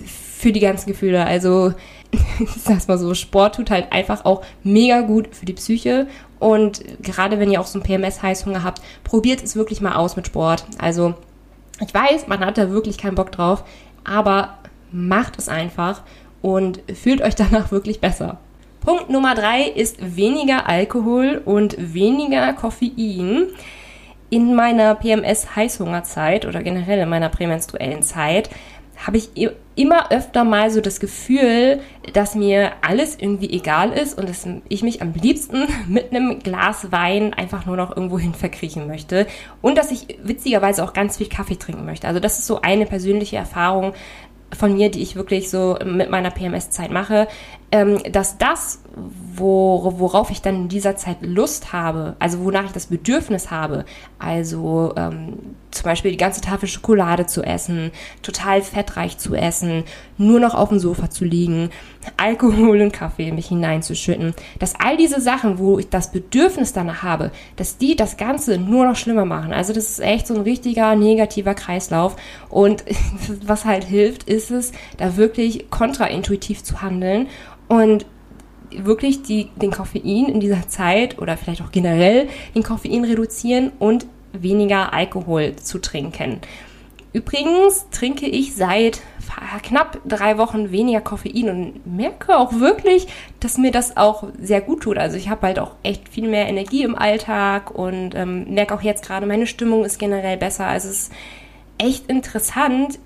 für 0.05 0.51
die 0.51 0.59
ganzen 0.59 0.91
Gefühle. 0.91 1.25
Also 1.25 1.73
ich 2.39 2.49
sag's 2.49 2.87
mal 2.87 2.99
so, 2.99 3.15
Sport 3.15 3.55
tut 3.55 3.71
halt 3.71 3.91
einfach 3.91 4.25
auch 4.25 4.43
mega 4.63 5.01
gut 5.01 5.35
für 5.35 5.45
die 5.45 5.53
Psyche 5.53 6.07
und 6.39 6.83
gerade 7.01 7.39
wenn 7.39 7.49
ihr 7.49 7.61
auch 7.61 7.65
so 7.65 7.79
einen 7.79 7.87
PMS-Heißhunger 7.87 8.63
habt, 8.63 8.81
probiert 9.03 9.41
es 9.41 9.55
wirklich 9.55 9.79
mal 9.79 9.95
aus 9.95 10.15
mit 10.15 10.27
Sport. 10.27 10.65
Also 10.77 11.15
ich 11.79 11.93
weiß, 11.93 12.27
man 12.27 12.39
hat 12.39 12.57
da 12.57 12.69
wirklich 12.69 12.97
keinen 12.97 13.15
Bock 13.15 13.31
drauf, 13.31 13.63
aber 14.03 14.57
macht 14.91 15.39
es 15.39 15.49
einfach 15.49 16.01
und 16.41 16.81
fühlt 16.93 17.21
euch 17.21 17.35
danach 17.35 17.71
wirklich 17.71 17.99
besser. 17.99 18.37
Punkt 18.81 19.09
Nummer 19.09 19.33
drei 19.33 19.63
ist 19.63 20.17
weniger 20.17 20.67
Alkohol 20.67 21.41
und 21.43 21.75
weniger 21.93 22.51
Koffein. 22.53 23.47
In 24.29 24.55
meiner 24.55 24.95
PMS-Heißhungerzeit 24.95 26.45
oder 26.47 26.63
generell 26.63 26.99
in 26.99 27.09
meiner 27.09 27.29
prämenstruellen 27.29 28.01
Zeit 28.01 28.49
habe 29.05 29.17
ich 29.17 29.29
immer 29.75 30.11
öfter 30.11 30.43
mal 30.43 30.71
so 30.71 30.79
das 30.79 30.99
Gefühl, 30.99 31.81
dass 32.13 32.35
mir 32.35 32.71
alles 32.81 33.17
irgendwie 33.19 33.51
egal 33.51 33.91
ist 33.91 34.17
und 34.17 34.29
dass 34.29 34.47
ich 34.69 34.83
mich 34.83 35.01
am 35.01 35.13
liebsten 35.13 35.67
mit 35.87 36.11
einem 36.11 36.39
Glas 36.39 36.91
Wein 36.91 37.33
einfach 37.33 37.65
nur 37.65 37.75
noch 37.75 37.95
irgendwo 37.95 38.17
hin 38.17 38.33
verkriechen 38.33 38.87
möchte 38.87 39.27
und 39.61 39.77
dass 39.77 39.91
ich 39.91 40.19
witzigerweise 40.23 40.83
auch 40.83 40.93
ganz 40.93 41.17
viel 41.17 41.27
Kaffee 41.27 41.57
trinken 41.57 41.85
möchte. 41.85 42.07
Also 42.07 42.19
das 42.19 42.39
ist 42.39 42.47
so 42.47 42.61
eine 42.61 42.85
persönliche 42.85 43.35
Erfahrung 43.35 43.93
von 44.53 44.73
mir, 44.75 44.89
die 44.89 45.01
ich 45.01 45.15
wirklich 45.15 45.49
so 45.49 45.77
mit 45.83 46.09
meiner 46.09 46.31
PMS-Zeit 46.31 46.91
mache, 46.91 47.27
dass 48.11 48.37
das, 48.37 48.83
wo, 49.35 49.93
worauf 49.97 50.29
ich 50.29 50.43
dann 50.43 50.55
in 50.55 50.67
dieser 50.69 50.95
Zeit 50.95 51.17
Lust 51.21 51.73
habe, 51.73 52.15
also 52.19 52.43
wonach 52.43 52.65
ich 52.65 52.71
das 52.71 52.85
Bedürfnis 52.85 53.49
habe, 53.49 53.85
also 54.19 54.93
ähm, 54.95 55.55
zum 55.71 55.85
Beispiel 55.85 56.11
die 56.11 56.17
ganze 56.17 56.41
Tafel 56.41 56.69
Schokolade 56.69 57.25
zu 57.25 57.41
essen, 57.41 57.91
total 58.21 58.61
fettreich 58.61 59.17
zu 59.17 59.33
essen, 59.33 59.85
nur 60.17 60.39
noch 60.39 60.53
auf 60.53 60.69
dem 60.69 60.77
Sofa 60.77 61.09
zu 61.09 61.25
liegen, 61.25 61.71
Alkohol 62.17 62.81
und 62.81 62.93
Kaffee 62.93 63.29
in 63.29 63.35
mich 63.35 63.47
hineinzuschütten, 63.47 64.35
dass 64.59 64.75
all 64.79 64.97
diese 64.97 65.19
Sachen, 65.19 65.57
wo 65.57 65.79
ich 65.79 65.89
das 65.89 66.11
Bedürfnis 66.11 66.73
danach 66.73 67.01
habe, 67.01 67.31
dass 67.55 67.77
die 67.77 67.95
das 67.95 68.17
Ganze 68.17 68.59
nur 68.59 68.85
noch 68.85 68.95
schlimmer 68.95 69.25
machen. 69.25 69.51
Also 69.51 69.73
das 69.73 69.89
ist 69.89 69.99
echt 69.99 70.27
so 70.27 70.35
ein 70.35 70.41
richtiger 70.41 70.95
negativer 70.95 71.55
Kreislauf 71.55 72.17
und 72.49 72.83
was 73.45 73.65
halt 73.65 73.83
hilft, 73.83 74.23
ist 74.23 74.51
es, 74.51 74.73
da 74.97 75.17
wirklich 75.17 75.71
kontraintuitiv 75.71 76.63
zu 76.63 76.83
handeln 76.83 77.27
und 77.67 78.05
wirklich 78.71 79.21
die, 79.21 79.49
den 79.55 79.71
Koffein 79.71 80.25
in 80.27 80.39
dieser 80.39 80.67
Zeit 80.67 81.19
oder 81.19 81.37
vielleicht 81.37 81.61
auch 81.61 81.71
generell 81.71 82.27
den 82.55 82.63
Koffein 82.63 83.05
reduzieren 83.05 83.71
und 83.79 84.05
weniger 84.33 84.93
Alkohol 84.93 85.55
zu 85.57 85.79
trinken. 85.79 86.39
Übrigens 87.13 87.87
trinke 87.91 88.25
ich 88.25 88.55
seit 88.55 89.01
knapp 89.61 90.01
drei 90.03 90.39
Wochen 90.39 90.71
weniger 90.71 90.99
Koffein 90.99 91.49
und 91.49 91.95
merke 91.95 92.35
auch 92.35 92.53
wirklich, 92.59 93.07
dass 93.39 93.59
mir 93.59 93.71
das 93.71 93.97
auch 93.97 94.23
sehr 94.41 94.61
gut 94.61 94.81
tut. 94.81 94.97
Also 94.97 95.15
ich 95.15 95.29
habe 95.29 95.45
halt 95.45 95.59
auch 95.59 95.75
echt 95.83 96.09
viel 96.09 96.27
mehr 96.27 96.47
Energie 96.47 96.81
im 96.81 96.95
Alltag 96.95 97.69
und 97.69 98.15
ähm, 98.15 98.51
merke 98.51 98.73
auch 98.73 98.81
jetzt 98.81 99.05
gerade, 99.05 99.27
meine 99.27 99.45
Stimmung 99.45 99.85
ist 99.85 99.99
generell 99.99 100.37
besser. 100.37 100.65
Also 100.65 100.89
es 100.89 101.03
ist 101.03 101.11
echt 101.77 102.07
interessant, 102.07 102.97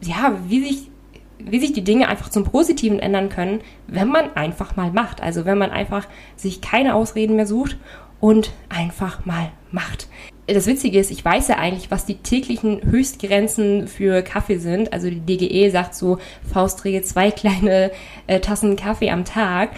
ja, 0.00 0.34
wie 0.48 0.64
sich 0.64 0.89
wie 1.44 1.60
sich 1.60 1.72
die 1.72 1.84
Dinge 1.84 2.08
einfach 2.08 2.28
zum 2.28 2.44
Positiven 2.44 2.98
ändern 2.98 3.28
können, 3.28 3.60
wenn 3.86 4.08
man 4.08 4.34
einfach 4.36 4.76
mal 4.76 4.90
macht. 4.90 5.22
Also 5.22 5.44
wenn 5.44 5.58
man 5.58 5.70
einfach 5.70 6.06
sich 6.36 6.60
keine 6.60 6.94
Ausreden 6.94 7.36
mehr 7.36 7.46
sucht 7.46 7.76
und 8.20 8.52
einfach 8.68 9.24
mal 9.24 9.50
macht. 9.72 10.08
Das 10.46 10.66
Witzige 10.66 10.98
ist, 10.98 11.10
ich 11.10 11.24
weiß 11.24 11.48
ja 11.48 11.56
eigentlich, 11.56 11.90
was 11.90 12.06
die 12.06 12.16
täglichen 12.16 12.82
Höchstgrenzen 12.82 13.86
für 13.86 14.22
Kaffee 14.22 14.58
sind. 14.58 14.92
Also 14.92 15.08
die 15.08 15.20
DGE 15.20 15.70
sagt 15.70 15.94
so 15.94 16.18
Faustregel 16.52 17.02
zwei 17.02 17.30
kleine 17.30 17.92
äh, 18.26 18.40
Tassen 18.40 18.76
Kaffee 18.76 19.10
am 19.10 19.24
Tag. 19.24 19.70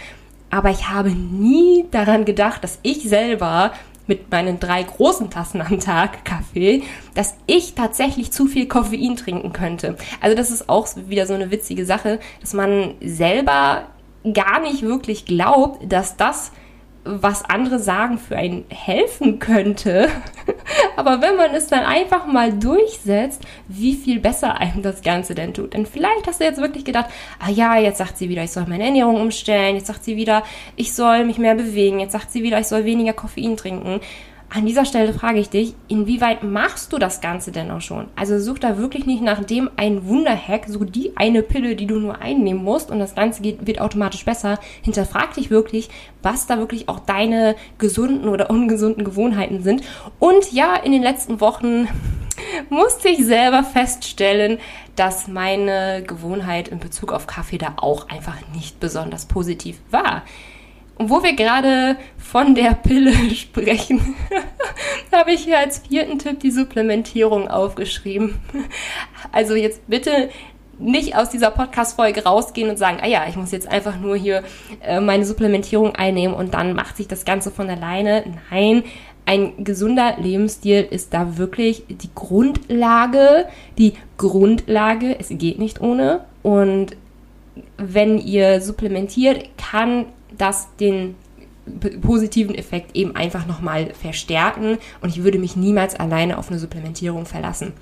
Aber 0.50 0.70
ich 0.70 0.88
habe 0.88 1.10
nie 1.10 1.86
daran 1.90 2.24
gedacht, 2.24 2.62
dass 2.64 2.78
ich 2.82 3.02
selber 3.08 3.72
mit 4.06 4.30
meinen 4.30 4.60
drei 4.60 4.82
großen 4.82 5.30
Tassen 5.30 5.60
am 5.60 5.80
Tag 5.80 6.24
Kaffee, 6.24 6.82
dass 7.14 7.36
ich 7.46 7.74
tatsächlich 7.74 8.32
zu 8.32 8.46
viel 8.46 8.66
Koffein 8.66 9.16
trinken 9.16 9.52
könnte. 9.52 9.96
Also 10.20 10.36
das 10.36 10.50
ist 10.50 10.68
auch 10.68 10.88
wieder 11.08 11.26
so 11.26 11.34
eine 11.34 11.50
witzige 11.50 11.84
Sache, 11.84 12.18
dass 12.40 12.52
man 12.52 12.94
selber 13.00 13.88
gar 14.34 14.60
nicht 14.60 14.82
wirklich 14.82 15.24
glaubt, 15.24 15.92
dass 15.92 16.16
das 16.16 16.52
was 17.04 17.44
andere 17.44 17.78
sagen, 17.78 18.18
für 18.18 18.36
einen 18.36 18.64
helfen 18.68 19.38
könnte. 19.38 20.08
Aber 20.96 21.20
wenn 21.20 21.36
man 21.36 21.54
es 21.54 21.66
dann 21.66 21.84
einfach 21.84 22.26
mal 22.26 22.52
durchsetzt, 22.52 23.42
wie 23.66 23.94
viel 23.94 24.20
besser 24.20 24.58
einem 24.58 24.82
das 24.82 25.02
Ganze 25.02 25.34
denn 25.34 25.52
tut. 25.52 25.74
Denn 25.74 25.86
vielleicht 25.86 26.26
hast 26.26 26.40
du 26.40 26.44
jetzt 26.44 26.60
wirklich 26.60 26.84
gedacht, 26.84 27.06
ah 27.40 27.50
ja, 27.50 27.76
jetzt 27.76 27.98
sagt 27.98 28.18
sie 28.18 28.28
wieder, 28.28 28.44
ich 28.44 28.52
soll 28.52 28.66
meine 28.68 28.84
Ernährung 28.84 29.20
umstellen, 29.20 29.76
jetzt 29.76 29.88
sagt 29.88 30.04
sie 30.04 30.16
wieder, 30.16 30.44
ich 30.76 30.92
soll 30.92 31.24
mich 31.24 31.38
mehr 31.38 31.54
bewegen, 31.54 31.98
jetzt 31.98 32.12
sagt 32.12 32.30
sie 32.30 32.42
wieder, 32.42 32.60
ich 32.60 32.68
soll 32.68 32.84
weniger 32.84 33.12
Koffein 33.12 33.56
trinken. 33.56 34.00
An 34.54 34.66
dieser 34.66 34.84
Stelle 34.84 35.14
frage 35.14 35.38
ich 35.38 35.48
dich, 35.48 35.72
inwieweit 35.88 36.42
machst 36.42 36.92
du 36.92 36.98
das 36.98 37.22
Ganze 37.22 37.52
denn 37.52 37.70
auch 37.70 37.80
schon? 37.80 38.08
Also 38.16 38.38
such 38.38 38.58
da 38.58 38.76
wirklich 38.76 39.06
nicht 39.06 39.22
nach 39.22 39.42
dem 39.42 39.70
einen 39.76 40.06
Wunderhack, 40.06 40.66
so 40.68 40.84
die 40.84 41.16
eine 41.16 41.42
Pille, 41.42 41.74
die 41.74 41.86
du 41.86 41.98
nur 41.98 42.20
einnehmen 42.20 42.62
musst 42.62 42.90
und 42.90 42.98
das 42.98 43.14
Ganze 43.14 43.40
geht, 43.40 43.66
wird 43.66 43.80
automatisch 43.80 44.26
besser. 44.26 44.58
Hinterfrag 44.82 45.32
dich 45.32 45.48
wirklich, 45.48 45.88
was 46.20 46.46
da 46.46 46.58
wirklich 46.58 46.90
auch 46.90 47.00
deine 47.00 47.56
gesunden 47.78 48.28
oder 48.28 48.50
ungesunden 48.50 49.04
Gewohnheiten 49.04 49.62
sind. 49.62 49.84
Und 50.18 50.52
ja, 50.52 50.76
in 50.76 50.92
den 50.92 51.02
letzten 51.02 51.40
Wochen 51.40 51.88
musste 52.68 53.08
ich 53.08 53.24
selber 53.24 53.64
feststellen, 53.64 54.58
dass 54.96 55.28
meine 55.28 56.02
Gewohnheit 56.06 56.68
in 56.68 56.78
Bezug 56.78 57.14
auf 57.14 57.26
Kaffee 57.26 57.56
da 57.56 57.76
auch 57.76 58.10
einfach 58.10 58.36
nicht 58.54 58.80
besonders 58.80 59.24
positiv 59.24 59.80
war. 59.90 60.24
Und 61.02 61.10
wo 61.10 61.20
wir 61.24 61.34
gerade 61.34 61.96
von 62.16 62.54
der 62.54 62.74
Pille 62.74 63.12
sprechen, 63.34 64.14
habe 65.12 65.32
ich 65.32 65.40
hier 65.40 65.58
als 65.58 65.80
vierten 65.80 66.20
Tipp 66.20 66.38
die 66.38 66.52
Supplementierung 66.52 67.48
aufgeschrieben. 67.48 68.38
Also 69.32 69.56
jetzt 69.56 69.88
bitte 69.88 70.30
nicht 70.78 71.16
aus 71.16 71.28
dieser 71.28 71.50
Podcast-Folge 71.50 72.22
rausgehen 72.22 72.70
und 72.70 72.78
sagen, 72.78 72.98
ah 73.02 73.08
ja, 73.08 73.26
ich 73.28 73.34
muss 73.34 73.50
jetzt 73.50 73.66
einfach 73.66 73.98
nur 73.98 74.14
hier 74.14 74.44
äh, 74.80 75.00
meine 75.00 75.24
Supplementierung 75.24 75.96
einnehmen 75.96 76.36
und 76.36 76.54
dann 76.54 76.72
macht 76.74 76.98
sich 76.98 77.08
das 77.08 77.24
Ganze 77.24 77.50
von 77.50 77.68
alleine. 77.68 78.22
Nein, 78.52 78.84
ein 79.26 79.64
gesunder 79.64 80.18
Lebensstil 80.20 80.86
ist 80.88 81.12
da 81.12 81.36
wirklich 81.36 81.82
die 81.88 82.10
Grundlage, 82.14 83.48
die 83.76 83.94
Grundlage, 84.18 85.18
es 85.18 85.30
geht 85.30 85.58
nicht 85.58 85.80
ohne. 85.80 86.20
Und 86.44 86.96
wenn 87.76 88.18
ihr 88.18 88.60
supplementiert, 88.60 89.48
kann 89.56 90.06
das 90.38 90.68
den 90.76 91.14
positiven 92.00 92.54
Effekt 92.56 92.96
eben 92.96 93.14
einfach 93.14 93.46
nochmal 93.46 93.94
verstärken 93.94 94.78
und 95.00 95.10
ich 95.10 95.22
würde 95.22 95.38
mich 95.38 95.54
niemals 95.54 95.94
alleine 95.94 96.38
auf 96.38 96.50
eine 96.50 96.58
Supplementierung 96.58 97.24
verlassen. 97.24 97.72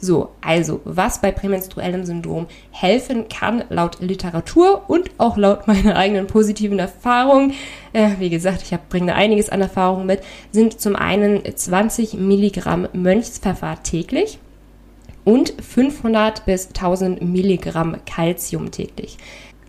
So, 0.00 0.30
also, 0.40 0.80
was 0.84 1.20
bei 1.20 1.32
prämenstruellem 1.32 2.04
Syndrom 2.04 2.46
helfen 2.70 3.28
kann, 3.28 3.64
laut 3.68 4.00
Literatur 4.00 4.88
und 4.88 5.10
auch 5.18 5.36
laut 5.36 5.66
meiner 5.66 5.96
eigenen 5.96 6.26
positiven 6.26 6.78
Erfahrung, 6.78 7.52
äh, 7.92 8.10
wie 8.18 8.30
gesagt, 8.30 8.62
ich 8.62 8.76
bringe 8.88 9.14
einiges 9.14 9.50
an 9.50 9.60
Erfahrung 9.60 10.06
mit, 10.06 10.20
sind 10.52 10.80
zum 10.80 10.94
einen 10.94 11.42
20 11.54 12.14
Milligramm 12.14 12.88
Mönchspfeffer 12.92 13.82
täglich 13.82 14.38
und 15.24 15.52
500 15.60 16.46
bis 16.46 16.68
1000 16.68 17.20
Milligramm 17.20 17.96
Calcium 18.06 18.70
täglich. 18.70 19.18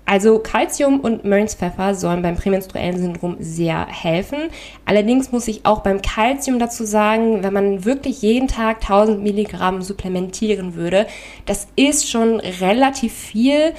Also 0.09 0.39
Calcium 0.39 1.01
und 1.01 1.23
Mönchspfeffer 1.23 1.93
sollen 1.93 2.23
beim 2.23 2.35
prämenstruellen 2.35 2.97
Syndrom 2.97 3.37
sehr 3.39 3.85
helfen. 3.85 4.49
Allerdings 4.83 5.31
muss 5.31 5.47
ich 5.47 5.67
auch 5.67 5.81
beim 5.81 6.01
Calcium 6.01 6.57
dazu 6.57 6.83
sagen, 6.83 7.43
wenn 7.43 7.53
man 7.53 7.85
wirklich 7.85 8.23
jeden 8.23 8.47
Tag 8.47 8.77
1000 8.81 9.21
Milligramm 9.21 9.83
supplementieren 9.83 10.73
würde, 10.73 11.05
das 11.45 11.67
ist 11.75 12.09
schon 12.09 12.39
relativ 12.39 13.13
viel 13.13 13.73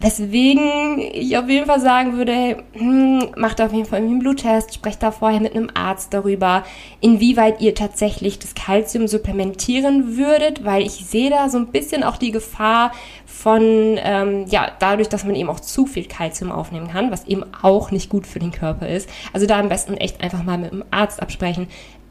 Weswegen 0.00 1.00
ich 1.00 1.36
auf 1.36 1.48
jeden 1.48 1.66
Fall 1.66 1.80
sagen 1.80 2.16
würde, 2.16 2.32
hey, 2.32 2.56
hm, 2.74 3.30
macht 3.36 3.60
auf 3.60 3.72
jeden 3.72 3.84
Fall 3.84 3.98
einen 3.98 4.20
Bluttest, 4.20 4.74
sprecht 4.74 5.02
da 5.02 5.10
vorher 5.10 5.40
mit 5.40 5.56
einem 5.56 5.70
Arzt 5.74 6.14
darüber, 6.14 6.62
inwieweit 7.00 7.60
ihr 7.60 7.74
tatsächlich 7.74 8.38
das 8.38 8.54
Kalzium 8.54 9.08
supplementieren 9.08 10.16
würdet, 10.16 10.64
weil 10.64 10.82
ich 10.82 10.92
sehe 10.92 11.30
da 11.30 11.48
so 11.48 11.58
ein 11.58 11.66
bisschen 11.68 12.04
auch 12.04 12.16
die 12.16 12.30
Gefahr 12.30 12.92
von, 13.26 13.98
ähm, 13.98 14.46
ja, 14.48 14.70
dadurch, 14.78 15.08
dass 15.08 15.24
man 15.24 15.34
eben 15.34 15.50
auch 15.50 15.60
zu 15.60 15.84
viel 15.84 16.04
Kalzium 16.04 16.52
aufnehmen 16.52 16.88
kann, 16.88 17.10
was 17.10 17.26
eben 17.26 17.42
auch 17.62 17.90
nicht 17.90 18.08
gut 18.08 18.24
für 18.24 18.38
den 18.38 18.52
Körper 18.52 18.88
ist. 18.88 19.08
Also 19.32 19.46
da 19.46 19.58
am 19.58 19.68
besten 19.68 19.94
echt 19.94 20.22
einfach 20.22 20.44
mal 20.44 20.58
mit 20.58 20.70
einem 20.70 20.84
Arzt 20.92 21.20
absprechen. 21.20 21.66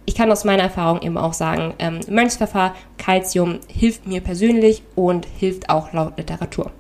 Ich 0.06 0.16
kann 0.16 0.30
aus 0.30 0.44
meiner 0.44 0.64
Erfahrung 0.64 1.02
eben 1.04 1.18
auch 1.18 1.34
sagen, 1.34 1.74
ähm, 1.80 2.02
Mönchspfeffer, 2.10 2.76
Kalzium 2.98 3.60
hilft 3.70 4.08
mir 4.08 4.20
persönlich 4.20 4.84
und 4.96 5.26
hilft 5.40 5.70
auch 5.70 5.94
laut 5.94 6.18
Literatur. 6.18 6.72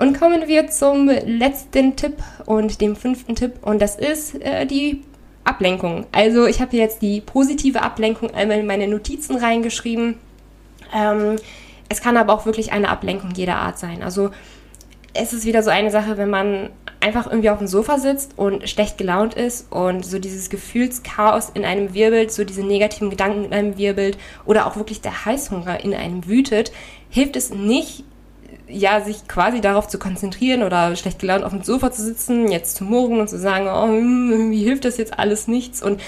Und 0.00 0.18
kommen 0.18 0.48
wir 0.48 0.68
zum 0.68 1.08
letzten 1.08 1.94
Tipp 1.94 2.14
und 2.46 2.80
dem 2.80 2.96
fünften 2.96 3.34
Tipp 3.34 3.56
und 3.60 3.82
das 3.82 3.96
ist 3.96 4.34
äh, 4.40 4.64
die 4.64 5.02
Ablenkung. 5.44 6.06
Also 6.10 6.46
ich 6.46 6.62
habe 6.62 6.74
jetzt 6.74 7.02
die 7.02 7.20
positive 7.20 7.82
Ablenkung 7.82 8.30
einmal 8.30 8.60
in 8.60 8.66
meine 8.66 8.88
Notizen 8.88 9.36
reingeschrieben. 9.36 10.14
Ähm, 10.94 11.36
es 11.90 12.00
kann 12.00 12.16
aber 12.16 12.32
auch 12.32 12.46
wirklich 12.46 12.72
eine 12.72 12.88
Ablenkung 12.88 13.32
jeder 13.36 13.56
Art 13.56 13.78
sein. 13.78 14.02
Also 14.02 14.30
es 15.12 15.34
ist 15.34 15.44
wieder 15.44 15.62
so 15.62 15.68
eine 15.68 15.90
Sache, 15.90 16.16
wenn 16.16 16.30
man 16.30 16.70
einfach 17.00 17.26
irgendwie 17.26 17.50
auf 17.50 17.58
dem 17.58 17.66
Sofa 17.66 17.98
sitzt 17.98 18.38
und 18.38 18.70
schlecht 18.70 18.96
gelaunt 18.96 19.34
ist 19.34 19.70
und 19.70 20.06
so 20.06 20.18
dieses 20.18 20.48
Gefühlschaos 20.48 21.50
in 21.52 21.66
einem 21.66 21.92
wirbelt, 21.92 22.32
so 22.32 22.44
diese 22.44 22.62
negativen 22.62 23.10
Gedanken 23.10 23.44
in 23.44 23.52
einem 23.52 23.76
wirbelt 23.76 24.16
oder 24.46 24.66
auch 24.66 24.76
wirklich 24.76 25.02
der 25.02 25.26
Heißhunger 25.26 25.84
in 25.84 25.92
einem 25.92 26.26
wütet, 26.26 26.72
hilft 27.10 27.36
es 27.36 27.50
nicht, 27.50 28.04
ja, 28.70 29.00
sich 29.00 29.28
quasi 29.28 29.60
darauf 29.60 29.88
zu 29.88 29.98
konzentrieren 29.98 30.62
oder 30.62 30.94
schlecht 30.96 31.18
gelaunt 31.18 31.44
auf 31.44 31.52
dem 31.52 31.62
Sofa 31.62 31.90
zu 31.90 32.02
sitzen, 32.02 32.50
jetzt 32.50 32.76
zu 32.76 32.84
murren 32.84 33.20
und 33.20 33.28
zu 33.28 33.38
sagen, 33.38 33.66
oh, 33.66 33.88
hm, 33.88 34.50
wie 34.50 34.64
hilft 34.64 34.84
das 34.84 34.96
jetzt 34.96 35.18
alles 35.18 35.48
nichts? 35.48 35.82
Und 35.82 36.00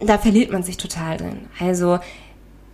da 0.00 0.18
verliert 0.18 0.52
man 0.52 0.62
sich 0.62 0.76
total 0.76 1.16
drin. 1.16 1.46
Also 1.58 1.98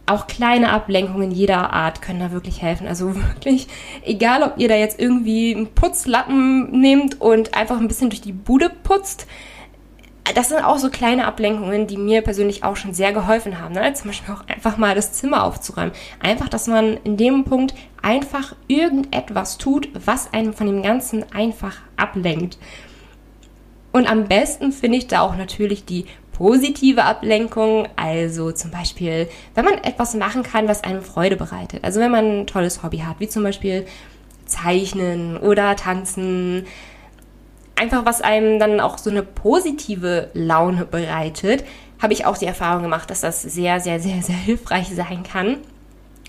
auch 0.07 0.27
kleine 0.27 0.71
Ablenkungen 0.71 1.31
jeder 1.31 1.73
Art 1.73 2.03
können 2.03 2.21
da 2.21 2.33
wirklich 2.33 2.63
helfen. 2.63 2.87
Also 2.87 3.15
wirklich, 3.15 3.69
egal 4.05 4.43
ob 4.43 4.55
ihr 4.59 4.69
da 4.69 4.75
jetzt 4.75 4.99
irgendwie 4.99 5.55
einen 5.55 5.69
Putzlappen 5.69 6.81
nehmt 6.81 7.21
und 7.21 7.55
einfach 7.55 7.79
ein 7.79 7.89
bisschen 7.89 8.11
durch 8.11 8.21
die 8.21 8.33
Bude 8.33 8.71
putzt, 8.71 9.27
das 10.35 10.49
sind 10.49 10.65
auch 10.65 10.79
so 10.79 10.91
kleine 10.91 11.27
Ablenkungen, 11.27 11.87
die 11.87 11.97
mir 11.97 12.23
persönlich 12.23 12.65
auch 12.65 12.77
schon 12.77 12.95
sehr 12.95 13.13
geholfen 13.13 13.61
haben. 13.61 13.75
Ne? 13.75 13.93
Zum 13.95 14.09
Beispiel 14.11 14.35
auch 14.35 14.47
einfach 14.47 14.77
mal 14.77 14.95
das 14.95 15.13
Zimmer 15.13 15.45
aufzuräumen. 15.45 15.93
Einfach, 16.21 16.49
dass 16.49 16.67
man 16.67 16.99
in 17.05 17.17
dem 17.17 17.45
Punkt 17.45 17.75
einfach 18.03 18.55
irgendetwas 18.69 19.59
tut, 19.59 19.89
was 20.05 20.33
einem 20.33 20.53
von 20.53 20.67
dem 20.67 20.83
Ganzen 20.83 21.25
einfach 21.33 21.79
ablenkt. 21.97 22.59
Und 23.93 24.11
am 24.11 24.27
besten 24.29 24.73
finde 24.73 24.99
ich 24.99 25.09
da 25.09 25.21
auch 25.21 25.37
natürlich 25.37 25.85
die 25.85 26.07
positive 26.33 27.05
Ablenkung, 27.05 27.87
also 27.97 28.51
zum 28.53 28.71
Beispiel, 28.71 29.29
wenn 29.55 29.65
man 29.65 29.75
etwas 29.75 30.15
machen 30.15 30.43
kann, 30.43 30.69
was 30.69 30.85
einem 30.85 31.03
Freude 31.03 31.37
bereitet. 31.37 31.85
Also 31.85 32.01
wenn 32.01 32.11
man 32.11 32.41
ein 32.41 32.47
tolles 32.47 32.83
Hobby 32.83 32.99
hat, 32.99 33.21
wie 33.21 33.29
zum 33.29 33.43
Beispiel 33.43 33.85
Zeichnen 34.47 35.37
oder 35.37 35.77
Tanzen, 35.77 36.67
einfach 37.81 38.05
was 38.05 38.21
einem 38.21 38.59
dann 38.59 38.79
auch 38.79 38.99
so 38.99 39.09
eine 39.09 39.23
positive 39.23 40.29
Laune 40.35 40.85
bereitet, 40.85 41.65
habe 42.01 42.13
ich 42.13 42.27
auch 42.27 42.37
die 42.37 42.45
Erfahrung 42.45 42.83
gemacht, 42.83 43.09
dass 43.09 43.23
das 43.23 43.41
sehr, 43.41 43.81
sehr, 43.81 44.01
sehr, 44.01 44.23
sehr 44.23 44.37
hilfreich 44.37 44.89
sein 44.95 45.23
kann. 45.23 45.57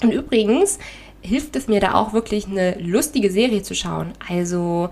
Und 0.02 0.12
übrigens 0.14 0.80
hilft 1.22 1.58
es 1.58 1.68
mir 1.68 1.82
da 1.82 1.94
auch 1.96 2.14
wirklich 2.14 2.48
eine 2.48 2.80
lustige 2.80 3.30
Serie 3.30 3.62
zu 3.64 3.76
schauen. 3.76 4.14
Also 4.28 4.90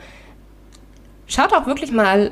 schaut 1.27 1.53
auch 1.53 1.65
wirklich 1.65 1.91
mal, 1.91 2.31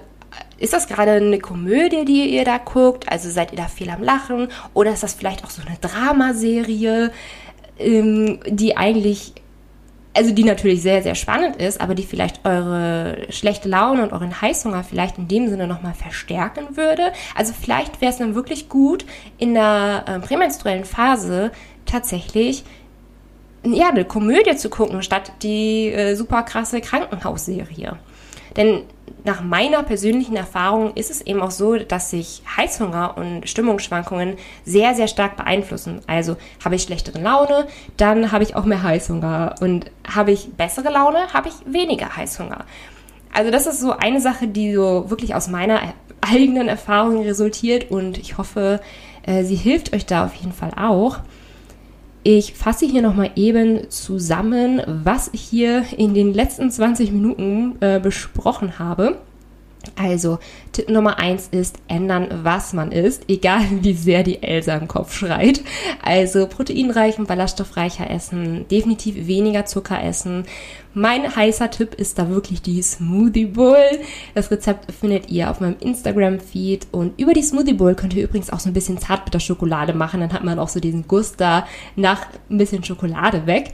ist 0.59 0.73
das 0.73 0.87
gerade 0.87 1.11
eine 1.11 1.39
Komödie, 1.39 2.03
die 2.03 2.35
ihr 2.35 2.43
da 2.43 2.57
guckt? 2.57 3.09
Also 3.09 3.29
seid 3.29 3.53
ihr 3.53 3.57
da 3.57 3.69
viel 3.69 3.89
am 3.89 4.03
Lachen? 4.03 4.49
Oder 4.73 4.91
ist 4.91 5.03
das 5.03 5.13
vielleicht 5.13 5.45
auch 5.45 5.49
so 5.49 5.61
eine 5.65 5.77
Dramaserie, 5.79 7.11
ähm, 7.79 8.39
die 8.45 8.75
eigentlich 8.75 9.33
also 10.17 10.33
die 10.33 10.43
natürlich 10.43 10.81
sehr, 10.81 11.03
sehr 11.03 11.13
spannend 11.13 11.57
ist, 11.57 11.79
aber 11.79 11.93
die 11.93 12.03
vielleicht 12.03 12.43
eure 12.43 13.27
schlechte 13.29 13.69
Laune 13.69 14.01
und 14.01 14.13
euren 14.13 14.41
Heißhunger 14.41 14.83
vielleicht 14.83 15.19
in 15.19 15.27
dem 15.27 15.47
Sinne 15.47 15.67
nochmal 15.67 15.93
verstärken 15.93 16.75
würde. 16.75 17.13
Also 17.35 17.53
vielleicht 17.53 18.01
wäre 18.01 18.11
es 18.11 18.17
dann 18.17 18.33
wirklich 18.33 18.67
gut, 18.67 19.05
in 19.37 19.53
der 19.53 20.05
äh, 20.07 20.19
prämenstruellen 20.19 20.85
Phase 20.85 21.51
tatsächlich 21.85 22.63
ja, 23.63 23.89
eine 23.89 24.05
Komödie 24.05 24.55
zu 24.55 24.69
gucken, 24.69 25.03
statt 25.03 25.31
die 25.43 25.91
äh, 25.91 26.15
super 26.15 26.43
krasse 26.43 26.81
Krankenhausserie. 26.81 27.97
Denn 28.55 28.83
nach 29.23 29.41
meiner 29.41 29.83
persönlichen 29.83 30.35
Erfahrung 30.35 30.93
ist 30.95 31.11
es 31.11 31.21
eben 31.21 31.41
auch 31.41 31.51
so, 31.51 31.75
dass 31.75 32.11
sich 32.11 32.41
Heißhunger 32.55 33.17
und 33.17 33.49
Stimmungsschwankungen 33.49 34.37
sehr, 34.63 34.95
sehr 34.95 35.07
stark 35.07 35.35
beeinflussen. 35.35 36.01
Also 36.07 36.37
habe 36.63 36.75
ich 36.75 36.83
schlechtere 36.83 37.19
Laune, 37.19 37.67
dann 37.97 38.31
habe 38.31 38.43
ich 38.43 38.55
auch 38.55 38.65
mehr 38.65 38.83
Heißhunger. 38.83 39.55
Und 39.59 39.91
habe 40.07 40.31
ich 40.31 40.53
bessere 40.53 40.89
Laune, 40.89 41.33
habe 41.33 41.49
ich 41.49 41.55
weniger 41.65 42.15
Heißhunger. 42.15 42.65
Also 43.33 43.51
das 43.51 43.67
ist 43.67 43.81
so 43.81 43.91
eine 43.91 44.21
Sache, 44.21 44.47
die 44.47 44.73
so 44.73 45.09
wirklich 45.09 45.35
aus 45.35 45.47
meiner 45.47 45.81
eigenen 46.21 46.67
Erfahrung 46.67 47.21
resultiert 47.21 47.91
und 47.91 48.17
ich 48.17 48.37
hoffe, 48.37 48.79
äh, 49.23 49.43
sie 49.43 49.55
hilft 49.55 49.93
euch 49.93 50.05
da 50.05 50.25
auf 50.25 50.33
jeden 50.33 50.53
Fall 50.53 50.71
auch. 50.75 51.19
Ich 52.29 52.55
fasse 52.55 52.85
hier 52.85 53.01
nochmal 53.01 53.31
eben 53.37 53.89
zusammen, 53.89 54.81
was 54.85 55.29
ich 55.31 55.39
hier 55.39 55.85
in 55.95 56.13
den 56.13 56.33
letzten 56.33 56.69
20 56.69 57.13
Minuten 57.13 57.77
äh, 57.79 58.01
besprochen 58.01 58.79
habe. 58.79 59.15
Also, 59.95 60.39
Tipp 60.71 60.89
Nummer 60.89 61.19
eins 61.19 61.47
ist 61.49 61.77
ändern, 61.87 62.27
was 62.43 62.73
man 62.73 62.91
isst, 62.91 63.29
egal 63.29 63.63
wie 63.81 63.93
sehr 63.93 64.23
die 64.23 64.43
Elsa 64.43 64.75
im 64.75 64.87
Kopf 64.87 65.13
schreit. 65.13 65.61
Also 66.01 66.47
proteinreich 66.47 67.17
und 67.19 67.27
ballaststoffreicher 67.27 68.09
essen, 68.09 68.67
definitiv 68.69 69.27
weniger 69.27 69.65
Zucker 69.65 70.03
essen. 70.03 70.45
Mein 70.93 71.35
heißer 71.35 71.69
Tipp 71.69 71.93
ist 71.93 72.17
da 72.17 72.27
wirklich 72.29 72.63
die 72.63 72.81
Smoothie 72.81 73.45
Bowl. 73.45 73.77
Das 74.33 74.49
Rezept 74.49 74.91
findet 74.91 75.29
ihr 75.29 75.51
auf 75.51 75.59
meinem 75.59 75.75
Instagram-Feed 75.79 76.87
und 76.91 77.19
über 77.19 77.33
die 77.33 77.43
Smoothie 77.43 77.73
Bowl 77.73 77.93
könnt 77.93 78.15
ihr 78.15 78.23
übrigens 78.23 78.49
auch 78.49 78.59
so 78.59 78.69
ein 78.69 78.73
bisschen 78.73 78.97
Zartbitterschokolade 78.97 79.93
machen. 79.93 80.21
Dann 80.21 80.33
hat 80.33 80.43
man 80.43 80.57
auch 80.57 80.69
so 80.69 80.79
diesen 80.79 81.07
Guss 81.07 81.35
da 81.35 81.67
nach 81.95 82.25
ein 82.49 82.57
bisschen 82.57 82.83
Schokolade 82.83 83.45
weg. 83.45 83.73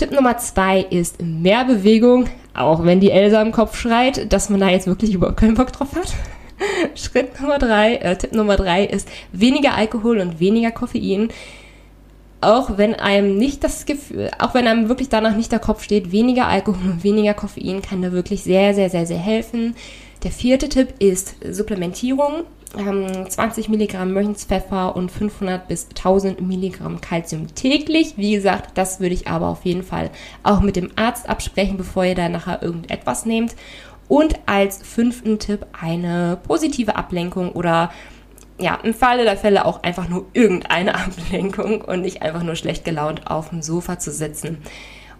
Tipp 0.00 0.12
Nummer 0.12 0.38
zwei 0.38 0.80
ist 0.80 1.20
mehr 1.20 1.66
Bewegung, 1.66 2.26
auch 2.54 2.86
wenn 2.86 3.00
die 3.00 3.10
Elsa 3.10 3.42
im 3.42 3.52
Kopf 3.52 3.78
schreit, 3.78 4.32
dass 4.32 4.48
man 4.48 4.58
da 4.58 4.70
jetzt 4.70 4.86
wirklich 4.86 5.12
überhaupt 5.12 5.38
keinen 5.38 5.56
Bock 5.56 5.74
drauf 5.74 5.94
hat. 5.94 6.14
Schritt 6.98 7.38
Nummer 7.38 7.58
drei, 7.58 7.96
äh, 7.96 8.16
Tipp 8.16 8.32
Nummer 8.32 8.56
drei 8.56 8.86
ist 8.86 9.06
weniger 9.32 9.74
Alkohol 9.74 10.20
und 10.20 10.40
weniger 10.40 10.70
Koffein. 10.70 11.28
auch 12.40 12.78
wenn 12.78 12.94
einem 12.94 13.36
nicht 13.36 13.62
das 13.62 13.84
Gefühl, 13.84 14.30
auch 14.38 14.54
wenn 14.54 14.66
einem 14.66 14.88
wirklich 14.88 15.10
danach 15.10 15.36
nicht 15.36 15.52
der 15.52 15.58
Kopf 15.58 15.82
steht, 15.82 16.12
weniger 16.12 16.48
Alkohol 16.48 16.92
und 16.92 17.04
weniger 17.04 17.34
Koffein 17.34 17.82
kann 17.82 18.00
da 18.00 18.10
wirklich 18.10 18.42
sehr, 18.42 18.72
sehr, 18.72 18.88
sehr, 18.88 19.04
sehr 19.04 19.18
helfen. 19.18 19.74
Der 20.22 20.30
vierte 20.30 20.70
Tipp 20.70 20.94
ist 20.98 21.34
Supplementierung. 21.46 22.44
20 22.76 23.66
ähm, 23.66 23.70
Milligramm 23.72 24.12
Mönchspfeffer 24.12 24.94
und 24.94 25.10
500 25.10 25.66
bis 25.66 25.88
1000 25.88 26.40
Milligramm 26.40 27.00
Calcium 27.00 27.54
täglich. 27.54 28.14
Wie 28.16 28.32
gesagt, 28.32 28.78
das 28.78 29.00
würde 29.00 29.14
ich 29.14 29.26
aber 29.26 29.48
auf 29.48 29.64
jeden 29.64 29.82
Fall 29.82 30.10
auch 30.42 30.60
mit 30.60 30.76
dem 30.76 30.90
Arzt 30.96 31.28
absprechen, 31.28 31.76
bevor 31.76 32.04
ihr 32.04 32.14
da 32.14 32.28
nachher 32.28 32.62
irgendetwas 32.62 33.26
nehmt. 33.26 33.56
Und 34.08 34.34
als 34.46 34.82
fünften 34.82 35.38
Tipp 35.38 35.66
eine 35.80 36.38
positive 36.46 36.96
Ablenkung 36.96 37.52
oder 37.52 37.90
ja, 38.58 38.78
im 38.82 38.94
Falle 38.94 39.24
der 39.24 39.36
Fälle 39.36 39.64
auch 39.64 39.82
einfach 39.82 40.08
nur 40.08 40.26
irgendeine 40.32 40.94
Ablenkung 40.96 41.80
und 41.82 42.02
nicht 42.02 42.22
einfach 42.22 42.42
nur 42.42 42.56
schlecht 42.56 42.84
gelaunt 42.84 43.28
auf 43.30 43.50
dem 43.50 43.62
Sofa 43.62 43.98
zu 43.98 44.10
sitzen. 44.10 44.58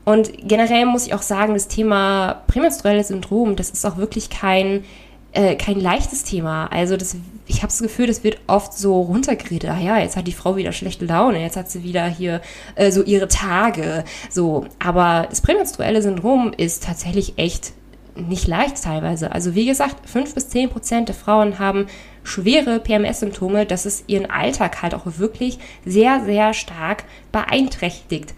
Und 0.05 0.33
generell 0.49 0.87
muss 0.87 1.07
ich 1.07 1.15
auch 1.15 1.23
sagen, 1.23 1.55
das 1.55 1.69
Thema 1.69 2.43
prämenstruelles 2.47 3.09
Syndrom, 3.09 3.57
das 3.57 3.71
ist 3.71 3.85
auch 3.85 3.97
wirklich 3.97 4.31
kein, 4.31 4.85
äh, 5.33 5.55
kein 5.55 5.81
leichtes 5.81 6.25
Thema. 6.25 6.67
Also 6.67 6.97
das, 6.97 7.17
ich 7.47 7.59
habe 7.59 7.69
das 7.69 7.81
Gefühl, 7.81 8.07
das 8.07 8.25
wird 8.25 8.39
oft 8.47 8.73
so 8.73 9.01
runtergeredet. 9.01 9.71
Ah 9.71 9.79
ja, 9.79 9.99
jetzt 9.99 10.17
hat 10.17 10.27
die 10.27 10.33
Frau 10.33 10.57
wieder 10.57 10.73
schlechte 10.73 11.05
Laune, 11.05 11.41
jetzt 11.41 11.57
hat 11.57 11.71
sie 11.71 11.85
wieder 11.85 12.07
hier 12.07 12.41
äh, 12.75 12.91
so 12.91 13.03
ihre 13.03 13.29
Tage. 13.29 14.05
So, 14.29 14.67
aber 14.79 15.27
das 15.31 15.41
prämenstruelle 15.41 16.03
Syndrom 16.03 16.53
ist 16.57 16.85
tatsächlich 16.85 17.35
echt 17.37 17.73
nicht 18.17 18.49
leicht 18.49 18.83
teilweise. 18.83 19.33
Also 19.33 19.55
wie 19.55 19.67
gesagt, 19.67 20.09
fünf 20.09 20.35
bis 20.35 20.49
zehn 20.49 20.69
Prozent 20.69 21.09
der 21.09 21.15
Frauen 21.15 21.59
haben 21.59 21.87
schwere 22.23 22.81
PMS-Symptome, 22.81 23.67
dass 23.67 23.87
es 23.87 24.05
ihren 24.09 24.31
Alltag 24.31 24.83
halt 24.83 24.95
auch 24.95 25.05
wirklich 25.05 25.59
sehr, 25.85 26.23
sehr 26.25 26.55
stark 26.55 27.05
beeinträchtigt. 27.33 28.35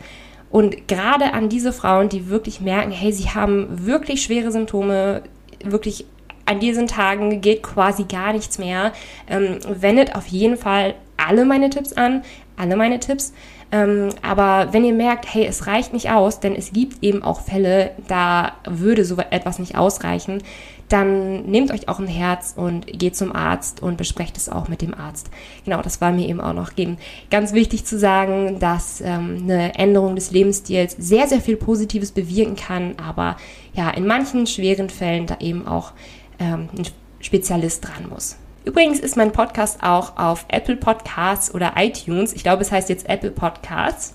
Und 0.50 0.87
gerade 0.87 1.33
an 1.33 1.48
diese 1.48 1.72
Frauen, 1.72 2.11
die 2.11 2.28
wirklich 2.28 2.61
merken, 2.61 2.92
hey, 2.92 3.12
sie 3.12 3.31
haben 3.31 3.87
wirklich 3.87 4.22
schwere 4.22 4.52
Symptome, 4.52 5.22
wirklich 5.64 6.05
an 6.53 6.61
diesen 6.61 6.87
Tagen 6.87 7.41
geht 7.41 7.62
quasi 7.62 8.05
gar 8.05 8.33
nichts 8.33 8.59
mehr, 8.59 8.93
ähm, 9.29 9.59
wendet 9.69 10.15
auf 10.15 10.27
jeden 10.27 10.57
Fall 10.57 10.95
alle 11.17 11.45
meine 11.45 11.71
Tipps 11.71 11.93
an, 11.93 12.23
alle 12.57 12.77
meine 12.77 13.01
Tipps. 13.01 13.33
Ähm, 13.71 14.11
aber 14.21 14.73
wenn 14.73 14.85
ihr 14.85 14.93
merkt, 14.93 15.33
hey, 15.33 15.47
es 15.47 15.67
reicht 15.67 15.95
nicht 15.95 16.11
aus, 16.11 16.41
denn 16.41 16.55
es 16.55 16.73
gibt 16.73 17.03
eben 17.03 17.23
auch 17.23 17.41
Fälle, 17.41 17.93
da 18.07 18.53
würde 18.69 19.05
so 19.05 19.17
etwas 19.31 19.59
nicht 19.59 19.79
ausreichen, 19.79 20.43
dann 20.91 21.45
nehmt 21.45 21.71
euch 21.71 21.88
auch 21.88 21.99
ein 21.99 22.07
Herz 22.07 22.53
und 22.55 22.87
geht 22.87 23.17
zum 23.17 23.35
Arzt 23.35 23.83
und 23.83 23.97
besprecht 23.97 24.37
es 24.37 24.51
auch 24.51 24.69
mit 24.69 24.83
dem 24.83 24.93
Arzt. 24.93 25.31
Genau, 25.65 25.81
das 25.81 26.03
war 26.03 26.12
mir 26.12 26.29
eben 26.29 26.41
auch 26.43 26.53
noch 26.53 26.77
eben 26.77 26.99
ganz 27.31 27.55
wichtig 27.55 27.87
zu 27.87 27.99
sagen, 27.99 28.59
dass 28.59 29.01
ähm, 29.01 29.38
eine 29.43 29.75
Änderung 29.77 30.17
des 30.17 30.33
Lebensstils 30.33 30.95
sehr, 30.99 31.27
sehr 31.29 31.41
viel 31.41 31.57
Positives 31.57 32.12
bewirken 32.12 32.57
kann, 32.57 32.97
aber 33.03 33.38
ja, 33.73 33.88
in 33.88 34.07
manchen 34.07 34.47
schweren 34.47 34.91
Fällen 34.91 35.27
da 35.27 35.38
eben 35.41 35.67
auch 35.67 35.93
ähm, 36.38 36.68
ein 36.77 36.87
Spezialist 37.21 37.87
dran 37.87 38.09
muss. 38.09 38.37
Übrigens 38.64 39.01
ist 39.01 39.16
mein 39.16 39.33
Podcast 39.33 39.83
auch 39.83 40.16
auf 40.16 40.45
Apple 40.49 40.77
Podcasts 40.77 41.53
oder 41.53 41.75
iTunes. 41.77 42.33
Ich 42.33 42.42
glaube, 42.42 42.62
es 42.62 42.71
heißt 42.71 42.88
jetzt 42.88 43.09
Apple 43.09 43.33
Podcasts. 43.33 44.14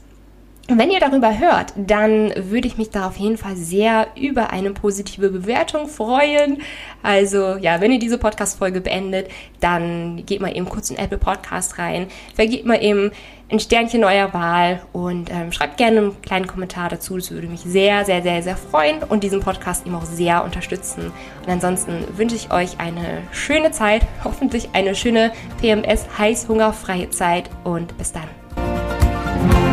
Und 0.69 0.77
wenn 0.77 0.91
ihr 0.91 0.99
darüber 0.99 1.37
hört, 1.37 1.73
dann 1.77 2.33
würde 2.35 2.67
ich 2.67 2.77
mich 2.77 2.89
da 2.89 3.07
auf 3.07 3.15
jeden 3.15 3.37
Fall 3.37 3.55
sehr 3.55 4.07
über 4.19 4.49
eine 4.49 4.71
positive 4.71 5.29
Bewertung 5.29 5.87
freuen. 5.87 6.61
Also 7.01 7.55
ja, 7.55 7.79
wenn 7.79 7.91
ihr 7.93 7.99
diese 7.99 8.17
Podcast-Folge 8.17 8.81
beendet, 8.81 9.29
dann 9.61 10.25
geht 10.25 10.41
mal 10.41 10.55
eben 10.55 10.67
kurz 10.67 10.89
in 10.89 10.97
Apple 10.97 11.19
Podcast 11.19 11.77
rein, 11.77 12.07
vergebt 12.35 12.65
mal 12.65 12.83
eben 12.83 13.11
ein 13.49 13.59
Sternchen 13.59 14.03
eurer 14.03 14.33
Wahl 14.33 14.81
und 14.91 15.31
ähm, 15.31 15.51
schreibt 15.51 15.77
gerne 15.77 15.99
einen 15.99 16.21
kleinen 16.21 16.47
Kommentar 16.47 16.89
dazu. 16.89 17.15
Das 17.15 17.31
würde 17.31 17.47
mich 17.47 17.61
sehr, 17.61 18.03
sehr, 18.03 18.21
sehr, 18.21 18.43
sehr 18.43 18.57
freuen 18.57 19.03
und 19.03 19.23
diesen 19.23 19.39
Podcast 19.39 19.85
eben 19.85 19.95
auch 19.95 20.05
sehr 20.05 20.43
unterstützen. 20.43 21.11
Und 21.45 21.51
ansonsten 21.51 22.05
wünsche 22.17 22.35
ich 22.35 22.51
euch 22.51 22.79
eine 22.79 23.23
schöne 23.31 23.71
Zeit, 23.71 24.01
hoffentlich 24.23 24.69
eine 24.73 24.95
schöne 24.95 25.31
PMS-heißhungerfreie 25.61 27.09
Zeit 27.09 27.49
und 27.63 27.97
bis 27.97 28.11
dann. 28.11 29.66